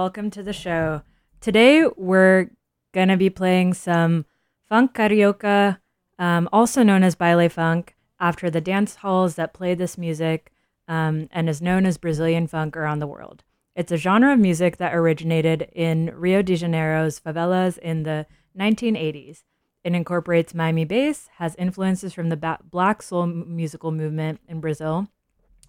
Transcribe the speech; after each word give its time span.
welcome 0.00 0.30
to 0.30 0.42
the 0.42 0.50
show. 0.50 1.02
Today 1.42 1.84
we're 1.94 2.48
to 2.94 3.18
be 3.18 3.28
playing 3.28 3.74
some 3.74 4.24
funk 4.66 4.94
carioca, 4.94 5.76
um, 6.18 6.48
also 6.54 6.82
known 6.82 7.02
as 7.02 7.14
baile 7.14 7.50
funk, 7.50 7.94
after 8.18 8.48
the 8.48 8.62
dance 8.62 8.94
halls 8.94 9.34
that 9.34 9.52
play 9.52 9.74
this 9.74 9.98
music 9.98 10.52
um, 10.88 11.28
and 11.30 11.50
is 11.50 11.60
known 11.60 11.84
as 11.84 11.98
Brazilian 11.98 12.46
funk 12.46 12.78
around 12.78 13.00
the 13.00 13.06
world. 13.06 13.44
It's 13.76 13.92
a 13.92 13.98
genre 13.98 14.32
of 14.32 14.38
music 14.38 14.78
that 14.78 14.94
originated 14.94 15.68
in 15.74 16.06
Rio 16.16 16.40
de 16.40 16.56
Janeiro's 16.56 17.20
favelas 17.20 17.76
in 17.76 18.04
the 18.04 18.24
1980s. 18.58 19.42
It 19.84 19.94
incorporates 19.94 20.54
Miami 20.54 20.86
bass, 20.86 21.28
has 21.36 21.54
influences 21.56 22.14
from 22.14 22.30
the 22.30 22.38
ba- 22.38 22.60
black 22.64 23.02
soul 23.02 23.26
musical 23.26 23.92
movement 23.92 24.40
in 24.48 24.60
Brazil, 24.60 25.08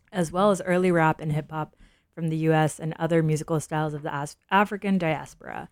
as 0.10 0.32
well 0.32 0.52
as 0.52 0.62
early 0.62 0.90
rap 0.90 1.20
and 1.20 1.34
hip 1.34 1.52
hop 1.52 1.76
from 2.14 2.30
the 2.30 2.38
US 2.38 2.80
and 2.80 2.94
other 3.00 3.24
musical 3.24 3.60
styles 3.60 3.94
of 3.94 4.04
the 4.04 4.36
African 4.50 4.98
diaspora. 4.98 5.70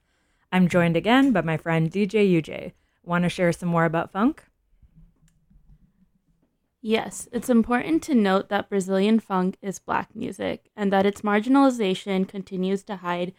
I'm 0.51 0.67
joined 0.67 0.97
again 0.97 1.31
by 1.31 1.41
my 1.41 1.57
friend 1.57 1.91
DJ 1.91 2.29
UJ. 2.41 2.73
Want 3.03 3.23
to 3.23 3.29
share 3.29 3.51
some 3.51 3.69
more 3.69 3.85
about 3.85 4.11
funk? 4.11 4.43
Yes, 6.81 7.27
it's 7.33 7.49
important 7.49 8.01
to 8.03 8.15
note 8.15 8.49
that 8.49 8.69
Brazilian 8.69 9.19
funk 9.19 9.57
is 9.61 9.79
black 9.79 10.15
music 10.15 10.69
and 10.77 10.93
that 10.93 11.05
its 11.05 11.21
marginalization 11.21 12.27
continues 12.27 12.83
to 12.83 12.97
hide 12.97 13.33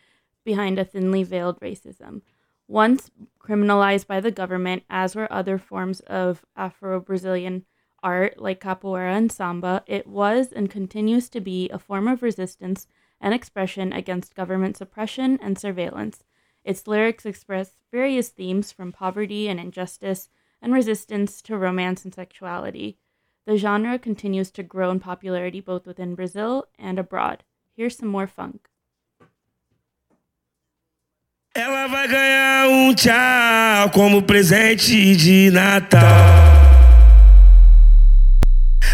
behind 0.44 0.78
a 0.78 0.84
thinly 0.84 1.22
veiled 1.22 1.58
racism. 1.60 2.20
Once 2.68 3.10
criminalized 3.40 4.06
by 4.06 4.20
the 4.20 4.30
government, 4.30 4.84
as 4.90 5.16
were 5.16 5.32
other 5.32 5.58
forms 5.58 6.00
of 6.00 6.44
Afro 6.54 7.00
Brazilian 7.00 7.64
art 8.02 8.40
like 8.40 8.60
capoeira 8.60 9.16
and 9.16 9.30
samba, 9.30 9.82
it 9.86 10.06
was 10.06 10.52
and 10.52 10.70
continues 10.70 11.28
to 11.30 11.40
be 11.40 11.68
a 11.70 11.78
form 11.78 12.08
of 12.08 12.22
resistance 12.22 12.86
and 13.20 13.34
expression 13.34 13.92
against 13.92 14.34
government 14.34 14.76
suppression 14.76 15.38
and 15.42 15.58
surveillance. 15.58 16.24
Its 16.64 16.86
lyrics 16.86 17.26
express 17.26 17.72
various 17.90 18.28
themes 18.28 18.72
from 18.72 18.92
poverty 18.92 19.48
and 19.48 19.58
injustice 19.58 20.28
and 20.62 20.72
resistance 20.72 21.40
to 21.42 21.56
romance 21.56 22.04
and 22.04 22.14
sexuality. 22.14 22.98
The 23.46 23.56
genre 23.56 23.98
continues 23.98 24.50
to 24.52 24.62
grow 24.62 24.90
in 24.90 25.00
popularity 25.00 25.60
both 25.60 25.86
within 25.86 26.14
Brazil 26.14 26.66
and 26.78 26.98
abroad. 26.98 27.44
Here's 27.76 27.96
some 27.96 28.08
more 28.08 28.26
funk. 28.26 28.68
Ela 31.54 31.88
vai 31.88 32.06
ganhar 32.06 32.68
um 32.68 32.94
tchau 32.94 33.90
como 33.92 34.22
presente 34.22 35.16
de 35.16 35.50
Natal. 35.50 36.49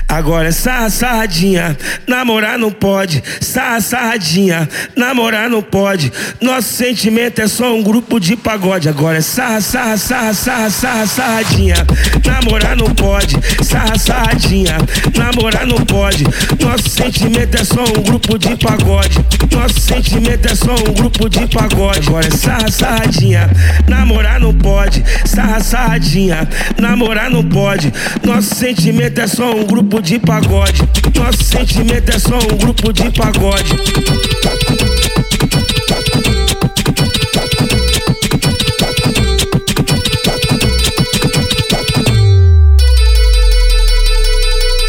Agora 0.08 0.52
sarra, 0.52 0.88
sarradinha, 0.88 1.76
namorar 2.06 2.56
não 2.56 2.70
pode. 2.70 3.22
Sarra, 3.40 3.80
sarradinha, 3.80 4.68
namorar 4.96 5.50
não 5.50 5.60
pode. 5.60 6.12
Nosso 6.40 6.74
sentimento 6.74 7.40
é 7.40 7.48
só 7.48 7.74
um 7.74 7.82
grupo 7.82 8.20
de 8.20 8.36
pagode. 8.36 8.88
Agora 8.88 9.20
sarra, 9.20 9.60
sarra, 9.60 9.96
sarra, 9.96 10.32
sarra, 10.32 10.70
sarra, 10.70 11.06
sarradinha, 11.06 11.86
namorar 12.24 12.76
não 12.76 12.94
pode. 12.94 13.36
Sarra, 13.64 13.98
sarradinha, 13.98 14.76
namorar 15.16 15.66
não 15.66 15.84
pode. 15.84 16.22
Nosso 16.60 16.88
sentimento 16.88 17.56
é 17.56 17.64
só 17.64 17.82
um 17.82 18.02
grupo 18.02 18.38
de 18.38 18.56
pagode. 18.56 19.18
Nosso 19.50 19.80
sentimento 19.80 20.46
é 20.46 20.54
só 20.54 20.72
um 20.72 20.94
grupo 20.94 21.28
de 21.28 21.46
pagode. 21.48 22.06
Agora 22.08 22.30
sarra, 22.30 22.70
sarradinha, 22.70 23.50
namorar 23.88 24.38
não 24.38 24.54
pode. 24.54 25.02
Sarra, 25.24 25.58
sarradinha, 25.60 26.48
namorar 26.78 27.28
não 27.28 27.42
pode. 27.42 27.92
Nosso 28.24 28.54
sentimento 28.54 29.20
é 29.20 29.26
só 29.26 29.50
um 29.50 29.64
grupo 29.64 29.95
de 30.00 30.18
pagode. 30.18 30.82
Nosso 31.14 31.44
sentimento 31.44 32.10
é 32.10 32.18
só 32.18 32.36
um 32.36 32.56
grupo 32.58 32.92
de 32.92 33.10
pagode. 33.10 33.72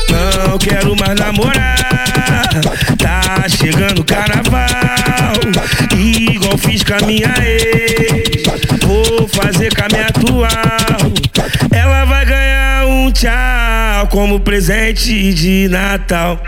Não 0.10 0.58
quero 0.58 0.96
mais 0.96 1.20
namorar. 1.20 2.50
Tá 2.98 3.48
chegando 3.50 4.04
carnaval. 4.04 4.68
Igual 5.96 6.58
fiz 6.58 6.84
com 6.84 6.94
a 6.94 7.06
minha 7.06 7.34
ex. 7.44 8.44
Vou 8.82 9.28
fazer 9.28 9.74
com 9.76 9.86
a 9.86 9.88
minha 9.92 10.08
atual. 10.08 10.50
Ela 11.72 12.06
vai 12.06 12.26
ganhar 12.26 12.47
tchau 13.18 14.08
como 14.10 14.40
presente 14.40 15.34
de 15.34 15.68
Natal. 15.68 16.40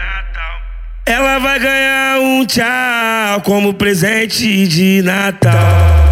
Ela 1.04 1.40
vai 1.40 1.60
ganhar 1.60 2.20
um 2.20 2.46
tchau 2.46 3.42
como 3.44 3.74
presente 3.74 4.68
de 4.68 5.02
Natal. 5.02 6.09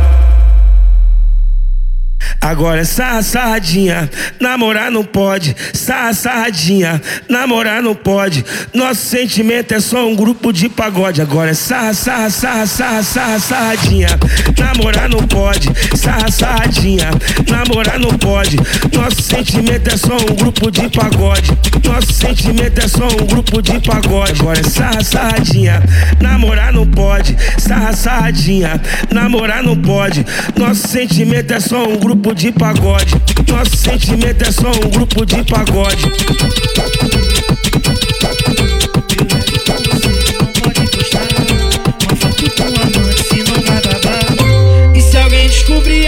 Agora 2.39 2.85
sarra, 2.85 3.21
sarradinha, 3.23 4.09
namorar 4.39 4.91
não 4.91 5.03
pode. 5.03 5.55
Sarra, 5.73 6.13
sarradinha, 6.13 7.01
namorar 7.27 7.81
não 7.81 7.95
pode. 7.95 8.45
Nosso 8.73 9.01
sentimento 9.07 9.73
é 9.73 9.79
só 9.79 10.07
um 10.07 10.15
grupo 10.15 10.53
de 10.53 10.69
pagode. 10.69 11.21
Agora 11.21 11.53
sarra, 11.53 11.93
sarra, 11.93 12.29
sarra, 12.29 12.65
sarra, 12.65 13.03
sarra, 13.03 13.39
sarradinha, 13.39 14.09
namorar 14.57 15.09
não 15.09 15.25
pode. 15.27 15.69
Sarra, 15.97 16.31
sarradinha, 16.31 17.09
namorar 17.49 17.99
não 17.99 18.11
pode. 18.17 18.55
Nosso 18.93 19.21
sentimento 19.21 19.87
é 19.91 19.97
só 19.97 20.15
um 20.15 20.35
grupo 20.35 20.71
de 20.71 20.87
pagode. 20.89 21.51
Nosso 21.83 22.13
sentimento 22.13 22.79
é 22.79 22.87
só 22.87 23.07
um 23.07 23.25
grupo 23.25 23.61
de 23.61 23.79
pagode. 23.79 24.39
Agora 24.41 24.63
sarra, 24.69 25.03
sarradinha, 25.03 25.83
namorar 26.21 26.71
não 26.71 26.85
pode. 26.85 27.35
Sarra, 27.57 27.93
sarradinha, 27.93 28.79
namorar 29.11 29.63
não 29.63 29.75
pode. 29.75 30.25
Nosso 30.55 30.87
sentimento 30.87 31.51
é 31.51 31.59
só 31.59 31.83
um 31.83 31.97
grupo 31.97 32.26
de 32.33 32.51
pagode. 32.51 33.13
Nosso 33.47 33.77
sentimento 33.77 34.43
é 34.43 34.51
só 34.51 34.69
um 34.69 34.89
grupo 34.89 35.25
de 35.25 35.43
pagode. 35.43 36.03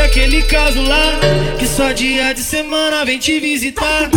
Aquele 0.10 0.42
caso 0.42 0.82
lá, 0.82 1.20
que 1.60 1.68
só 1.68 1.92
dia 1.92 2.34
de 2.34 2.42
semana 2.42 3.06
vem 3.06 3.20
te 3.20 3.40
visitar, 3.40 4.10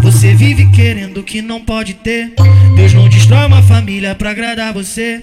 você 0.00 0.32
vive 0.34 0.70
querendo 0.70 1.20
que 1.24 1.42
não 1.42 1.60
pode 1.60 1.94
ter. 1.94 2.32
Deus 2.76 2.94
não 2.94 3.08
destrói 3.08 3.46
uma 3.46 3.60
família 3.60 4.14
pra 4.14 4.30
agradar 4.30 4.72
você. 4.72 5.20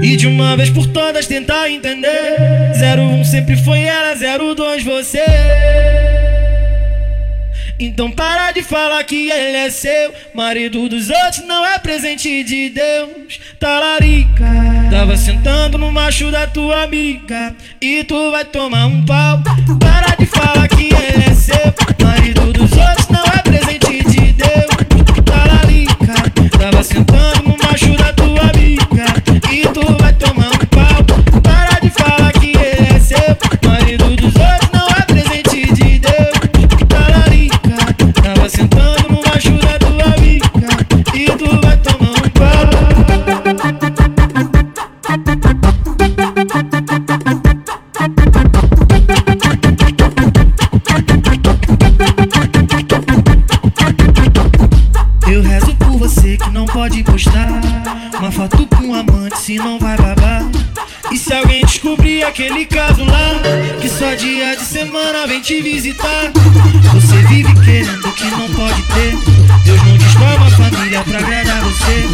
E 0.00 0.16
de 0.16 0.26
uma 0.26 0.56
vez 0.56 0.70
por 0.70 0.86
todas 0.86 1.26
tentar 1.26 1.70
entender. 1.70 2.38
01 2.74 3.22
sempre 3.24 3.54
foi 3.58 3.80
ela, 3.80 4.14
02 4.54 4.82
você. 4.82 5.20
Então 7.82 8.10
para 8.10 8.52
de 8.52 8.62
falar 8.62 9.02
que 9.04 9.30
ele 9.30 9.56
é 9.56 9.70
seu. 9.70 10.12
Marido 10.34 10.86
dos 10.86 11.08
outros 11.08 11.46
não 11.46 11.64
é 11.64 11.78
presente 11.78 12.44
de 12.44 12.68
Deus. 12.68 13.40
Talarica. 13.58 14.44
Tava 14.90 15.16
sentando 15.16 15.78
no 15.78 15.90
macho 15.90 16.30
da 16.30 16.46
tua 16.46 16.82
amiga. 16.82 17.56
E 17.80 18.04
tu 18.04 18.30
vai 18.30 18.44
tomar 18.44 18.84
um 18.84 19.02
pau. 19.06 19.42
Para 19.80 20.14
de 20.14 20.26
falar 20.26 20.68
que 20.68 20.90
ele 20.94 21.24
é 21.26 21.34
seu. 21.34 21.72
Marido 22.04 22.52
dos 22.52 22.70
outros 22.70 23.08
não 23.08 23.24
é 23.24 23.38
presente 23.38 24.04
de 24.10 24.32
Deus. 24.34 25.24
Talarica. 25.24 26.58
Tava 26.58 26.84
sentando 26.84 27.44
no 27.44 27.56
macho 27.56 27.96
da 27.96 28.12
tua 28.12 28.50
amiga. 28.50 29.50
E 29.50 29.62
tu 29.62 29.99
com 58.70 58.84
um 58.88 58.94
amante 58.94 59.38
se 59.38 59.56
não 59.56 59.78
vai 59.78 59.96
babar 59.96 60.44
E 61.10 61.18
se 61.18 61.32
alguém 61.32 61.64
descobrir 61.64 62.22
aquele 62.24 62.66
caso 62.66 63.04
lá 63.04 63.40
Que 63.80 63.88
só 63.88 64.14
dia 64.14 64.56
de 64.56 64.64
semana 64.64 65.26
vem 65.26 65.40
te 65.40 65.60
visitar 65.60 66.30
Você 66.92 67.16
vive 67.28 67.52
querendo 67.64 68.12
que 68.12 68.24
não 68.24 68.48
pode 68.50 68.82
ter 68.82 69.16
Deus 69.64 69.82
não 69.82 69.96
destrói 69.96 70.36
uma 70.36 70.50
família 70.50 71.02
pra 71.02 71.18
agradar 71.18 71.60
você 71.62 72.04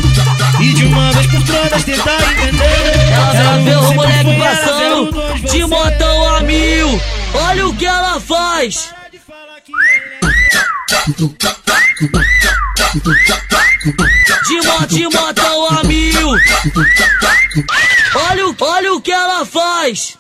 E 0.60 0.72
de 0.72 0.84
uma 0.86 1.12
vez 1.12 1.26
por 1.26 1.42
todas 1.44 1.84
tentar 1.84 2.18
entender 2.32 3.12
Ela 3.12 3.34
já 3.34 3.58
vê 3.58 3.74
o 3.76 3.94
moleque 3.94 4.24
foi 4.24 4.38
passando 4.38 5.12
02 5.12 5.40
de 5.40 5.46
você. 5.46 5.66
montão 5.66 6.36
a 6.36 6.40
mil. 6.40 7.00
Olha 7.34 7.66
o 7.66 7.74
que 7.74 7.84
ela 7.86 8.20
faz. 8.20 8.86
Para 8.86 9.08
de 9.10 9.18
falar 9.18 9.60
que 9.60 9.72
ele 9.72 10.18
é 10.22 10.26
De 13.02 14.66
moto, 14.66 14.86
de 14.86 15.02
montão 15.04 15.68
a 15.68 15.84
mil. 15.84 16.28
Olha, 18.30 18.56
olha 18.58 18.94
o 18.94 19.00
que 19.00 19.12
ela 19.12 19.44
faz. 19.44 20.16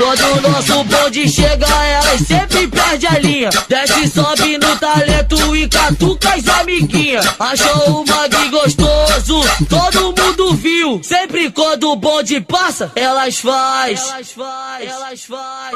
Quando 0.00 0.24
o 0.24 0.50
nosso 0.50 0.84
bonde 0.84 1.28
chega, 1.28 1.66
elas 1.66 2.20
sempre 2.22 2.66
perde 2.68 3.06
a 3.06 3.18
linha. 3.18 3.50
Desce, 3.68 4.08
sobe 4.08 4.56
no 4.56 4.74
talento 4.78 5.54
e 5.54 5.68
catuca 5.68 6.34
as 6.34 6.48
amiguinhas. 6.48 7.26
Achou 7.38 8.00
o 8.00 8.04
mag 8.06 8.48
gostoso, 8.48 9.42
todo 9.68 10.14
mundo 10.18 10.54
viu. 10.54 11.02
Sempre 11.04 11.50
quando 11.50 11.90
o 11.90 11.96
bonde 11.96 12.40
passa, 12.40 12.90
elas 12.96 13.40
faz. 13.40 14.00
Elas 14.08 14.32
faz, 14.32 14.88
elas 14.88 15.24
faz. 15.24 15.74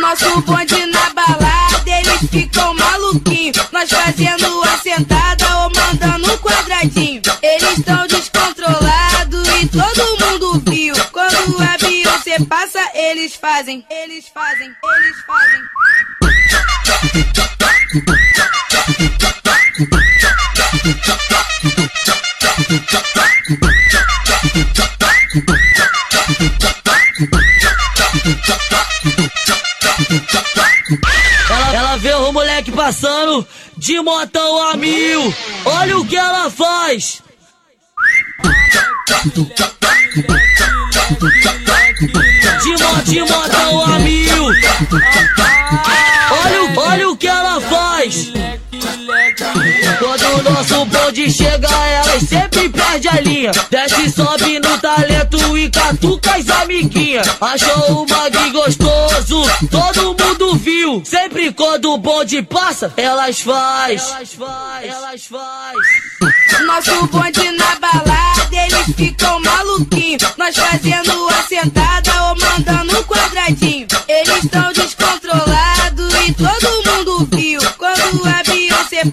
Nosso 0.00 0.40
bonde 0.40 0.86
na 0.86 1.10
balada, 1.10 1.82
eles 1.86 2.30
ficam 2.30 2.72
maluquinhos. 2.72 3.56
Nós 3.70 3.90
fazendo 3.90 4.62
a 4.62 4.78
sentada 4.78 5.58
ou 5.58 5.70
mandando 5.76 6.32
um 6.32 6.38
quadradinho. 6.38 7.20
Eles 7.42 7.84
tão 7.84 8.06
descontrolados 8.06 9.48
e 9.60 9.66
todo 9.68 10.24
mundo 10.24 10.62
viu. 10.70 10.94
Quando 11.12 11.62
a 11.62 11.75
Beyoncé 12.26 12.44
passa, 12.46 12.80
eles 12.92 13.36
fazem, 13.36 13.86
eles 13.88 14.26
fazem, 14.28 14.66
eles 14.66 15.16
fazem. 15.24 15.60
Ela, 31.48 31.74
ela 31.74 31.96
vê 31.98 32.12
o 32.14 32.32
moleque 32.32 32.72
passando 32.72 33.46
de 33.76 34.00
motão 34.00 34.70
a 34.70 34.76
mil. 34.76 35.32
Olha 35.64 35.98
o 35.98 36.04
que 36.04 36.16
ela 36.16 36.50
faz. 36.50 37.22
De 42.62 42.72
moto, 42.82 43.04
de 43.04 43.20
motão 43.20 43.82
a. 43.82 43.98
Olha, 46.30 46.80
olha 46.80 47.10
o 47.10 47.16
que 47.16 47.26
ela 47.26 47.60
faz. 47.60 48.35
Quando 49.98 50.24
o 50.38 50.42
nosso 50.52 50.84
bonde 50.84 51.30
chega, 51.30 51.68
elas 51.68 52.22
sempre 52.22 52.68
perde 52.68 53.08
a 53.08 53.20
linha. 53.20 53.52
Desce, 53.70 54.10
sobe 54.10 54.58
no 54.58 54.78
talento 54.78 55.56
e 55.56 55.70
catuca 55.70 56.36
as 56.36 56.48
amiguinhas. 56.48 57.26
Achou 57.40 58.02
o 58.02 58.06
mag 58.08 58.50
gostoso, 58.50 59.42
todo 59.70 60.16
mundo 60.22 60.56
viu. 60.56 61.02
Sempre 61.04 61.52
quando 61.52 61.92
o 61.92 61.98
bonde 61.98 62.42
passa, 62.42 62.92
elas 62.96 63.40
faz. 63.40 64.08
Elas 64.08 64.32
faz, 64.34 64.86
elas 64.86 65.26
faz. 65.26 65.76
Nosso 66.66 67.06
bonde 67.06 67.50
na 67.52 67.76
balada, 67.76 68.48
eles 68.52 68.96
ficam 68.96 69.40
maluquinhos. 69.40 70.22
Nós 70.36 70.56
fazendo 70.56 71.28
a 71.28 71.42
sentada 71.42 72.24
ou 72.24 72.36
mandando 72.38 72.98
um 72.98 73.02
quadradinho. 73.04 73.86
Eles 74.08 74.46
tão 74.50 74.72
descontrolados 74.72 76.14
e 76.26 76.32
todo 76.34 76.82
mundo 76.84 77.28
viu. 77.36 77.60
Quando 77.78 78.26
a 78.26 78.45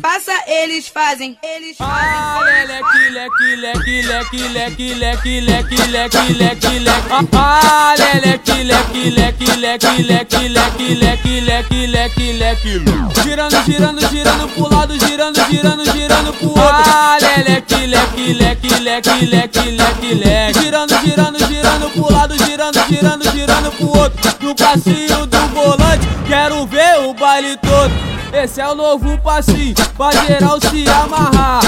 Passa, 0.01 0.31
eles 0.47 0.87
fazem, 0.87 1.37
eles 1.43 1.77
fazem. 1.77 2.67
leque, 2.67 3.09
leque, 3.09 3.55
leque, 3.55 4.01
leque, 4.01 4.93
leque, 4.93 4.93
leque, 4.93 5.39
leque, 5.41 5.87
leque, 5.87 6.33
leque, 6.33 6.79
leque. 6.79 7.27
Ah, 7.33 7.93
leque, 8.23 8.63
leque, 8.63 9.09
leque, 9.09 9.55
leque, 9.55 10.03
leque, 10.03 10.47
leque, 10.47 10.93
leque, 10.95 11.41
leque, 11.41 11.87
leque, 11.87 12.33
leque. 12.33 12.83
Girando, 13.23 13.63
girando, 13.65 14.09
girando 14.09 14.47
pro 14.49 14.69
lado, 14.69 14.93
girando, 15.05 15.39
girando, 15.49 15.85
girando 15.91 16.33
pro 16.33 16.47
outro. 16.49 16.63
Ah, 16.63 17.17
leque, 17.19 17.85
leque, 17.87 18.33
leque, 18.33 18.79
leque, 18.79 19.25
leque, 19.25 19.71
leque, 19.71 20.13
leque. 20.15 20.59
Girando, 20.59 20.97
girando, 21.03 21.39
girando 21.47 21.89
pro 21.89 22.11
lado, 22.11 22.35
girando, 22.45 22.79
girando, 22.87 23.31
girando 23.31 23.71
pro 23.71 23.97
outro. 23.97 24.33
No 24.41 24.55
passinho 24.55 25.25
do 25.25 25.47
volante, 25.49 26.07
quero 26.27 26.65
ver 26.65 26.99
o 27.01 27.13
baile 27.13 27.57
todo. 27.57 28.13
Esse 28.33 28.59
é 28.59 28.67
o 28.67 28.73
novo 28.73 29.15
passinho, 29.19 29.75
pra 29.97 30.11
geral 30.25 30.59
se 30.59 30.89
amarrar. 30.89 31.61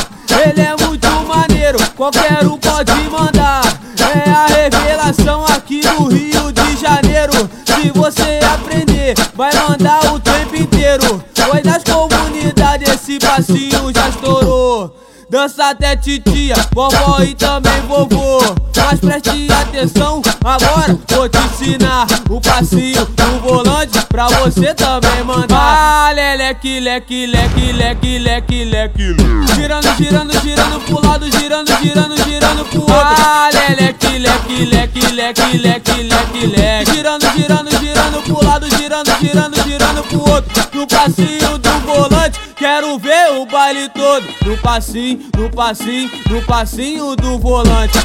Ele 0.45 0.61
é 0.61 0.75
muito 0.85 1.07
maneiro, 1.27 1.77
qualquer 1.95 2.45
um 2.45 2.57
pode 2.57 2.91
mandar. 3.09 3.61
É 3.99 4.29
a 4.29 4.45
revelação 4.47 5.45
aqui 5.45 5.81
no 5.85 6.07
Rio 6.07 6.51
de 6.51 6.77
Janeiro. 6.77 7.33
Se 7.65 7.91
você 7.91 8.39
aprender, 8.53 9.15
vai 9.35 9.51
mandar 9.67 10.13
o 10.13 10.19
tempo 10.19 10.55
inteiro. 10.55 11.23
Foi 11.33 11.61
das 11.61 11.83
comunidades, 11.83 12.89
esse 12.89 13.19
passinho 13.19 13.91
já 13.93 14.09
estourou. 14.09 15.04
Dança 15.27 15.69
até 15.69 15.95
titia, 15.95 16.55
vovó 16.71 17.19
e 17.23 17.33
também 17.33 17.81
vovô. 17.87 18.39
Mas 18.77 18.99
preste 18.99 19.47
atenção, 19.51 20.21
agora 20.43 20.97
vou 21.09 21.27
te 21.27 21.37
ensinar 21.39 22.05
o 22.29 22.39
passinho 22.39 23.03
do 23.05 23.39
volante 23.39 23.99
pra 24.07 24.27
você 24.27 24.73
também 24.75 25.23
mandar. 25.23 25.57
Ah, 25.57 26.11
leque, 26.13 26.79
leque, 26.79 27.25
leque, 27.25 27.71
leque, 27.71 28.19
leque, 28.19 28.65
leque. 28.65 29.15
Girando, 29.55 29.95
girando, 29.97 30.39
girando 30.41 30.79
pro 30.81 31.07
lado, 31.07 31.25
girando, 31.39 31.71
girando, 31.81 32.23
girando 32.23 32.65
pro 32.65 32.81
outro. 32.81 32.95
Ah, 32.95 33.49
leque, 33.51 34.19
leque, 34.19 34.65
leque, 34.65 34.99
leque, 35.11 35.57
leque, 35.57 36.03
leque, 36.03 36.45
leque. 36.45 36.93
Girando, 36.93 37.25
girando, 37.35 37.71
girando 37.79 38.21
pro 38.21 38.45
lado, 38.45 38.67
girando, 38.77 39.11
girando, 39.19 39.63
girando 39.63 40.03
pro 40.03 40.31
outro. 40.31 40.65
No 40.73 40.85
passinho 40.85 41.57
do 41.57 41.69
volante, 41.79 42.39
quero 42.55 42.97
ver 42.97 43.31
o 43.33 43.45
baile 43.45 43.89
todo. 43.89 44.25
No 44.45 44.57
passinho, 44.57 45.29
no 45.37 45.49
passinho, 45.49 46.09
no 46.29 46.41
passinho 46.43 47.15
do 47.15 47.37
volante. 47.37 47.99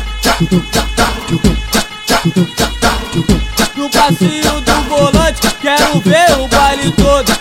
No 3.77 3.91
passinho 3.91 4.61
do 4.61 4.73
volante, 4.89 5.41
quero 5.61 6.01
ver 6.01 6.33
o 6.39 6.49
baile 6.49 6.93
todo. 6.93 7.41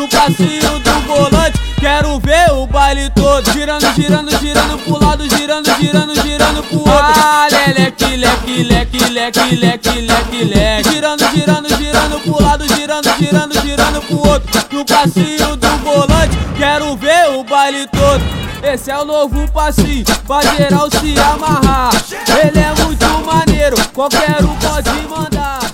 No 0.00 0.08
passinho 0.08 0.78
do 0.78 1.00
volante, 1.06 1.60
quero 1.78 2.18
ver 2.20 2.50
o 2.52 2.66
baile 2.66 3.10
todo. 3.10 3.52
Girando, 3.52 3.86
girando, 3.92 4.30
girando 4.38 4.78
pro 4.78 4.98
lado, 4.98 5.28
girando, 5.28 5.70
girando, 5.78 6.14
girando 6.22 6.62
pro 6.62 6.78
outro. 6.78 7.20
Ah, 7.22 7.46
leque, 7.50 8.16
leque, 8.16 8.62
leque, 8.62 8.98
leque, 9.10 9.56
leque, 9.56 10.00
leque, 10.00 10.44
leque. 10.44 10.90
Girando, 10.90 11.28
girando, 11.34 11.68
girando 11.76 12.18
pro 12.20 12.42
lado, 12.42 12.64
girando, 12.74 13.10
girando, 13.18 13.60
girando 13.60 14.00
pro 14.00 14.26
outro. 14.26 14.64
No 14.72 14.86
passinho 14.86 15.56
do 15.56 15.68
volante, 15.84 16.38
quero 16.56 16.96
ver 16.96 17.32
o 17.36 17.44
baile 17.44 17.86
todo. 17.88 18.24
Esse 18.62 18.90
é 18.90 18.98
o 18.98 19.04
novo 19.04 19.46
passinho, 19.52 20.06
pra 20.26 20.40
geral 20.56 20.88
se 20.90 21.14
amarrar. 21.20 21.90
Ele 22.42 22.58
é 22.58 22.74
muito 22.82 23.06
maneiro, 23.26 23.76
qualquer 23.92 24.42
um 24.42 24.56
pode 24.56 24.90
mandar. 25.10 25.69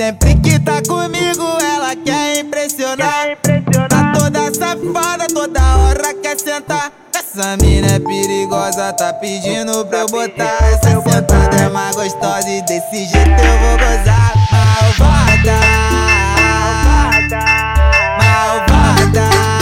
Sempre 0.00 0.34
que 0.36 0.58
tá 0.58 0.80
comigo, 0.88 1.44
ela 1.74 1.94
quer 1.94 2.38
impressionar. 2.38 3.36
Tá 3.86 4.12
toda 4.18 4.54
safada, 4.54 5.26
toda 5.26 5.60
hora 5.76 6.14
quer 6.22 6.40
sentar. 6.40 6.90
Essa 7.14 7.54
mina 7.58 7.86
é 7.86 7.98
perigosa, 7.98 8.94
tá 8.94 9.12
pedindo 9.12 9.84
pra 9.84 9.98
eu 9.98 10.06
botar. 10.06 10.56
Essa 10.72 11.02
sentada 11.02 11.54
é 11.54 11.68
mais 11.68 11.94
gostosa 11.94 12.48
e 12.48 12.62
desse 12.62 13.04
jeito 13.04 13.28
eu 13.28 13.58
vou 13.58 13.76
gozar. 13.76 14.32
Malvada. 14.50 15.60
Malvada. 18.16 19.20
E, 19.58 19.59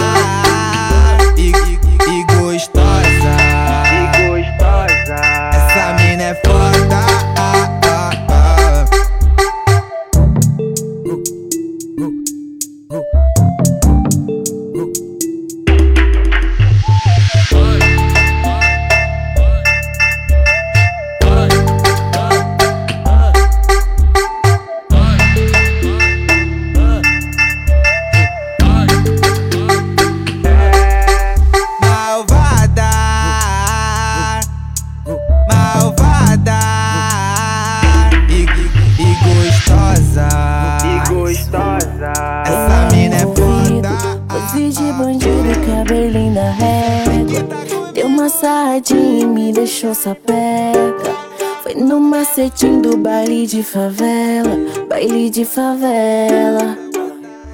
deixou 49.99 50.15
sapeca. 50.15 51.17
Foi 51.63 51.75
no 51.75 52.01
macetinho 52.01 52.81
do 52.81 52.97
baile 52.97 53.47
de 53.47 53.63
favela, 53.63 54.57
baile 54.89 55.29
de 55.29 55.45
favela. 55.45 56.79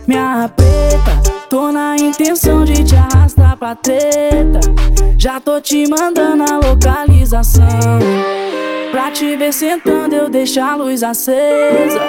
Minha 0.06 0.50
preta, 0.54 1.30
tô 1.48 1.72
na 1.72 1.96
intenção 1.96 2.64
de 2.64 2.84
te 2.84 2.94
arrastar 2.94 3.56
pra 3.56 3.74
treta. 3.74 4.60
Já 5.16 5.40
tô 5.40 5.60
te 5.60 5.88
mandando 5.88 6.44
a 6.44 6.56
localização. 6.68 7.64
Pra 8.90 9.10
te 9.10 9.36
ver 9.36 9.52
sentando, 9.52 10.14
eu 10.14 10.28
deixo 10.28 10.60
a 10.60 10.76
luz 10.76 11.02
acesa. 11.02 12.00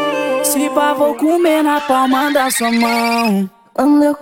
Se 0.44 0.70
pá, 0.70 0.94
vou 0.94 1.16
comer 1.16 1.64
na 1.64 1.80
palma 1.82 2.32
da 2.32 2.52
sua 2.52 2.72
mão. 2.72 3.50
Quando 3.74 4.04
eu, 4.04 4.16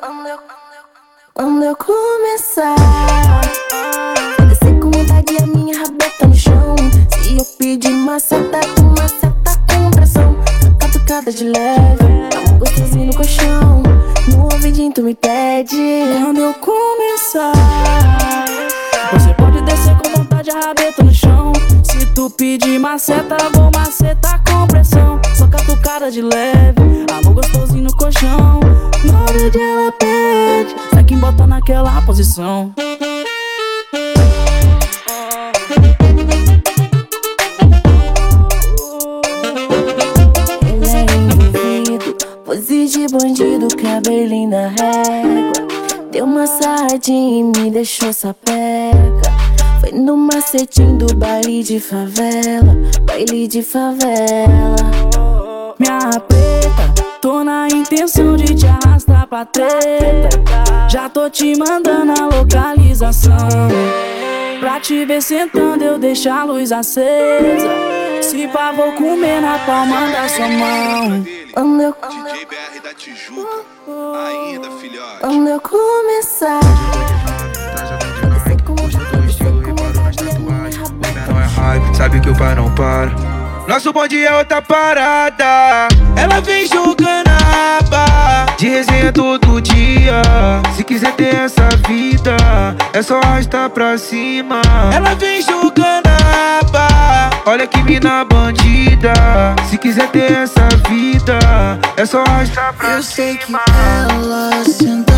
quando 1.34 1.63
eu 1.63 1.75
começar, 1.75 2.75
vou 2.75 3.41
descer 3.41 4.12
de 11.36 11.46
leve, 11.46 12.04
amor 12.36 12.60
gostosinho 12.60 13.08
no 13.08 13.13
colchão. 13.16 13.82
No 14.28 14.44
ouvidinho 14.44 14.94
tu 14.94 15.02
me 15.02 15.16
pede. 15.16 15.75
Quando 16.22 16.40
eu 16.40 16.54
começar, 16.56 17.54
você 19.12 19.34
pode 19.34 19.62
descer 19.63 19.98
com 19.98 20.17
vontade 20.17 20.52
a 20.52 20.60
rabeta 20.60 21.04
no 21.04 21.13
chão. 21.13 21.52
Se 21.84 22.06
tu 22.13 22.30
pedir 22.30 22.78
maceta, 22.80 23.38
vou 23.56 23.72
maceta 23.74 24.39
com 24.48 24.67
pressão. 24.67 25.19
Só 25.36 25.48
catucada 25.48 26.12
de 26.12 26.22
leve, 26.22 27.06
amor 27.12 27.34
gostosinho 27.34 27.86
no 27.86 27.98
colchão. 27.98 28.60
Na 29.04 29.22
hora 29.22 29.50
de 29.50 29.60
ela 29.60 29.91
pede, 29.93 30.76
sai 30.93 31.04
quem 31.04 31.17
bota 31.17 31.48
naquela 31.48 32.00
posição. 32.04 32.74
Na 44.48 44.68
régua. 44.68 45.54
Deu 46.12 46.26
uma 46.26 46.46
sarradinha 46.46 47.39
e 47.39 47.44
me 47.44 47.72
deixou 47.72 48.12
sapeca. 48.12 49.32
Foi 49.80 49.92
no 49.92 50.18
macetinho 50.18 50.98
do 50.98 51.16
baile 51.16 51.63
de 51.63 51.80
favela, 51.80 52.76
baile 53.04 53.48
de 53.48 53.63
favela. 53.63 54.76
Minha 55.80 56.20
preta, 56.20 57.02
tô 57.22 57.44
na 57.44 57.68
intenção 57.70 58.36
de 58.36 58.54
te 58.54 58.66
arrastar 58.68 59.26
pra 59.28 59.46
treta. 59.46 60.30
Já 60.89 61.10
tô 61.10 61.30
te 61.30 61.58
mandando 61.58 62.12
a 62.12 62.26
localização. 62.38 63.38
Pra 64.63 64.80
te 64.80 65.04
ver 65.04 65.21
sentando, 65.21 65.84
eu 65.84 65.99
deixo 65.99 66.30
a 66.30 66.45
luz 66.45 66.71
acesa. 66.71 67.69
Se 68.21 68.47
pá, 68.47 68.71
vou 68.71 68.93
comer 68.93 69.41
na 69.41 69.60
palma 69.60 70.08
da 70.08 70.30
sua 70.30 70.47
mão. 70.47 71.26
Quando 71.52 71.82
eu, 71.82 71.93
DJ 72.10 72.45
BR 72.45 72.80
da 72.82 72.93
Tijuca, 72.93 73.65
ainda 74.26 74.71
filhote. 74.71 75.19
quando 75.19 75.49
eu 75.49 75.60
começar. 75.60 76.62
É 81.91 81.93
sabe 81.93 82.21
que 82.21 82.30
o 82.30 82.38
pai 82.38 82.56
não 82.56 82.73
para. 82.73 83.42
Nosso 83.67 83.93
bonde 83.93 84.23
é 84.23 84.36
outra 84.38 84.62
parada. 84.62 85.88
Ela 86.15 86.41
vem 86.41 86.67
jogando 86.67 87.28
a 87.30 87.78
aba. 87.80 88.45
De 88.58 88.67
resenha 88.67 89.12
todo 89.12 89.62
dia. 89.62 90.21
Se 90.76 90.84
quiser 90.84 91.13
ter 91.13 91.36
essa 91.36 91.69
vida, 91.88 92.36
é 92.93 93.02
só 93.02 93.19
arrastar 93.19 93.69
pra 93.69 93.97
cima. 93.97 94.62
Ela 94.93 95.15
vem 95.15 95.41
jogando 95.41 96.08
a 96.08 96.60
aba. 96.60 97.30
Olha 97.45 97.65
que 97.65 97.82
mina 97.84 98.23
bandida. 98.26 99.13
Se 99.69 99.78
quiser 99.78 100.08
ter 100.10 100.32
essa 100.32 100.67
vida, 100.89 101.39
é 101.97 102.06
só 102.06 102.21
arrastar 102.23 102.73
pra 102.73 102.91
Eu 102.95 103.04
sei 103.04 103.38
que 103.38 103.45
cima. 103.45 103.62
ela 104.10 104.63
senta 104.65 105.13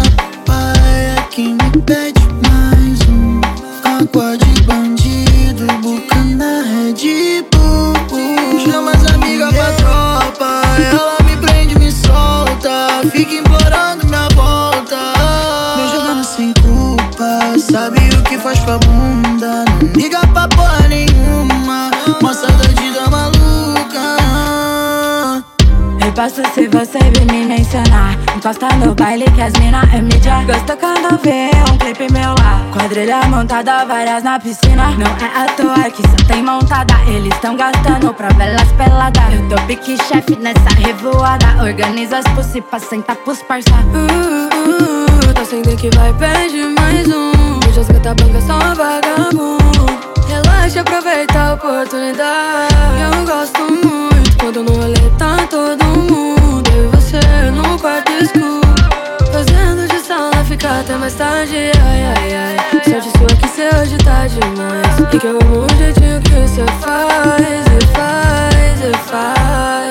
pai 0.46 1.18
é 1.18 1.22
quem 1.32 1.54
me 1.54 1.82
pede 1.86 2.22
mais 2.48 3.00
um 3.10 3.42
Água 3.84 4.38
Fica 13.12 13.36
implorando 13.36 13.75
Repasso 26.16 26.42
se 26.54 26.66
você 26.70 26.98
vir 26.98 27.30
me 27.30 27.46
mencionar 27.46 28.18
Encosta 28.38 28.70
no 28.78 28.96
baile 28.96 29.26
que 29.32 29.42
as 29.42 29.52
mina 29.60 29.82
é 29.94 30.02
mídia. 30.02 30.46
Gosto 30.48 30.78
quando 30.78 31.22
vê 31.22 31.50
um 31.70 31.78
clipe 31.78 32.10
meu 32.10 32.34
lá 32.40 32.62
Quadrilha 32.72 33.22
montada, 33.28 33.84
várias 33.84 34.24
na 34.24 34.40
piscina. 34.40 34.92
Não 34.92 35.08
é 35.08 35.44
à 35.44 35.46
toa 35.58 35.92
que 35.92 36.02
só 36.04 36.26
tem 36.26 36.42
montada. 36.42 36.94
Eles 37.06 37.38
tão 37.42 37.58
gastando 37.58 38.14
pra 38.14 38.30
velas 38.30 38.72
pelada 38.78 39.20
Eu 39.34 39.50
tô 39.50 39.62
pique 39.64 39.98
chefe 40.06 40.38
nessa 40.38 40.70
revoada. 40.78 41.62
Organiza 41.62 42.20
as 42.20 42.26
pussy 42.34 42.62
pra 42.62 42.80
sentar 42.80 43.18
pros 43.18 43.42
parça. 43.42 43.72
Uh, 43.72 45.28
uh, 45.30 45.34
tá 45.34 45.44
sentindo 45.44 45.76
que 45.76 45.90
vai 45.98 46.14
pedir 46.14 46.68
mais 46.80 47.10
um. 47.10 47.60
Hoje 47.68 47.82
as 47.82 47.88
gata 47.90 48.14
branca 48.14 48.40
uma 48.54 48.74
vagabundo. 48.74 49.86
Relaxa, 50.30 50.80
aproveita 50.80 51.40
a 51.40 51.54
oportunidade. 51.56 52.74
Eu 53.02 53.26
gosto 53.26 53.60
muito 53.60 54.15
quando 54.46 54.62
no 54.62 54.74
rolê 54.74 55.10
tá 55.18 55.48
todo 55.48 55.84
mundo 55.84 56.70
e 56.70 56.96
você 56.96 57.20
no 57.50 57.80
quarto 57.80 58.12
escuro. 58.12 58.62
Fazendo 59.34 59.88
de 59.88 60.00
sala 60.00 60.46
ficar 60.46 60.82
até 60.82 60.96
mais 60.96 61.16
tarde 61.16 61.72
Ai, 61.84 62.04
ai, 62.04 62.36
ai. 62.36 62.84
Sorte 62.84 63.10
sua 63.18 63.28
que 63.38 63.48
cê 63.48 63.70
hoje 63.76 63.98
tá 63.98 64.28
demais. 64.28 65.00
E 65.12 65.18
que 65.18 65.26
eu 65.26 65.40
amo 65.42 65.66
o 65.66 65.78
jeitinho 65.78 66.22
que 66.22 66.48
cê 66.48 66.64
faz 66.80 67.42
E 67.42 67.88
faz, 67.88 68.82
e 68.82 69.10
faz 69.10 69.85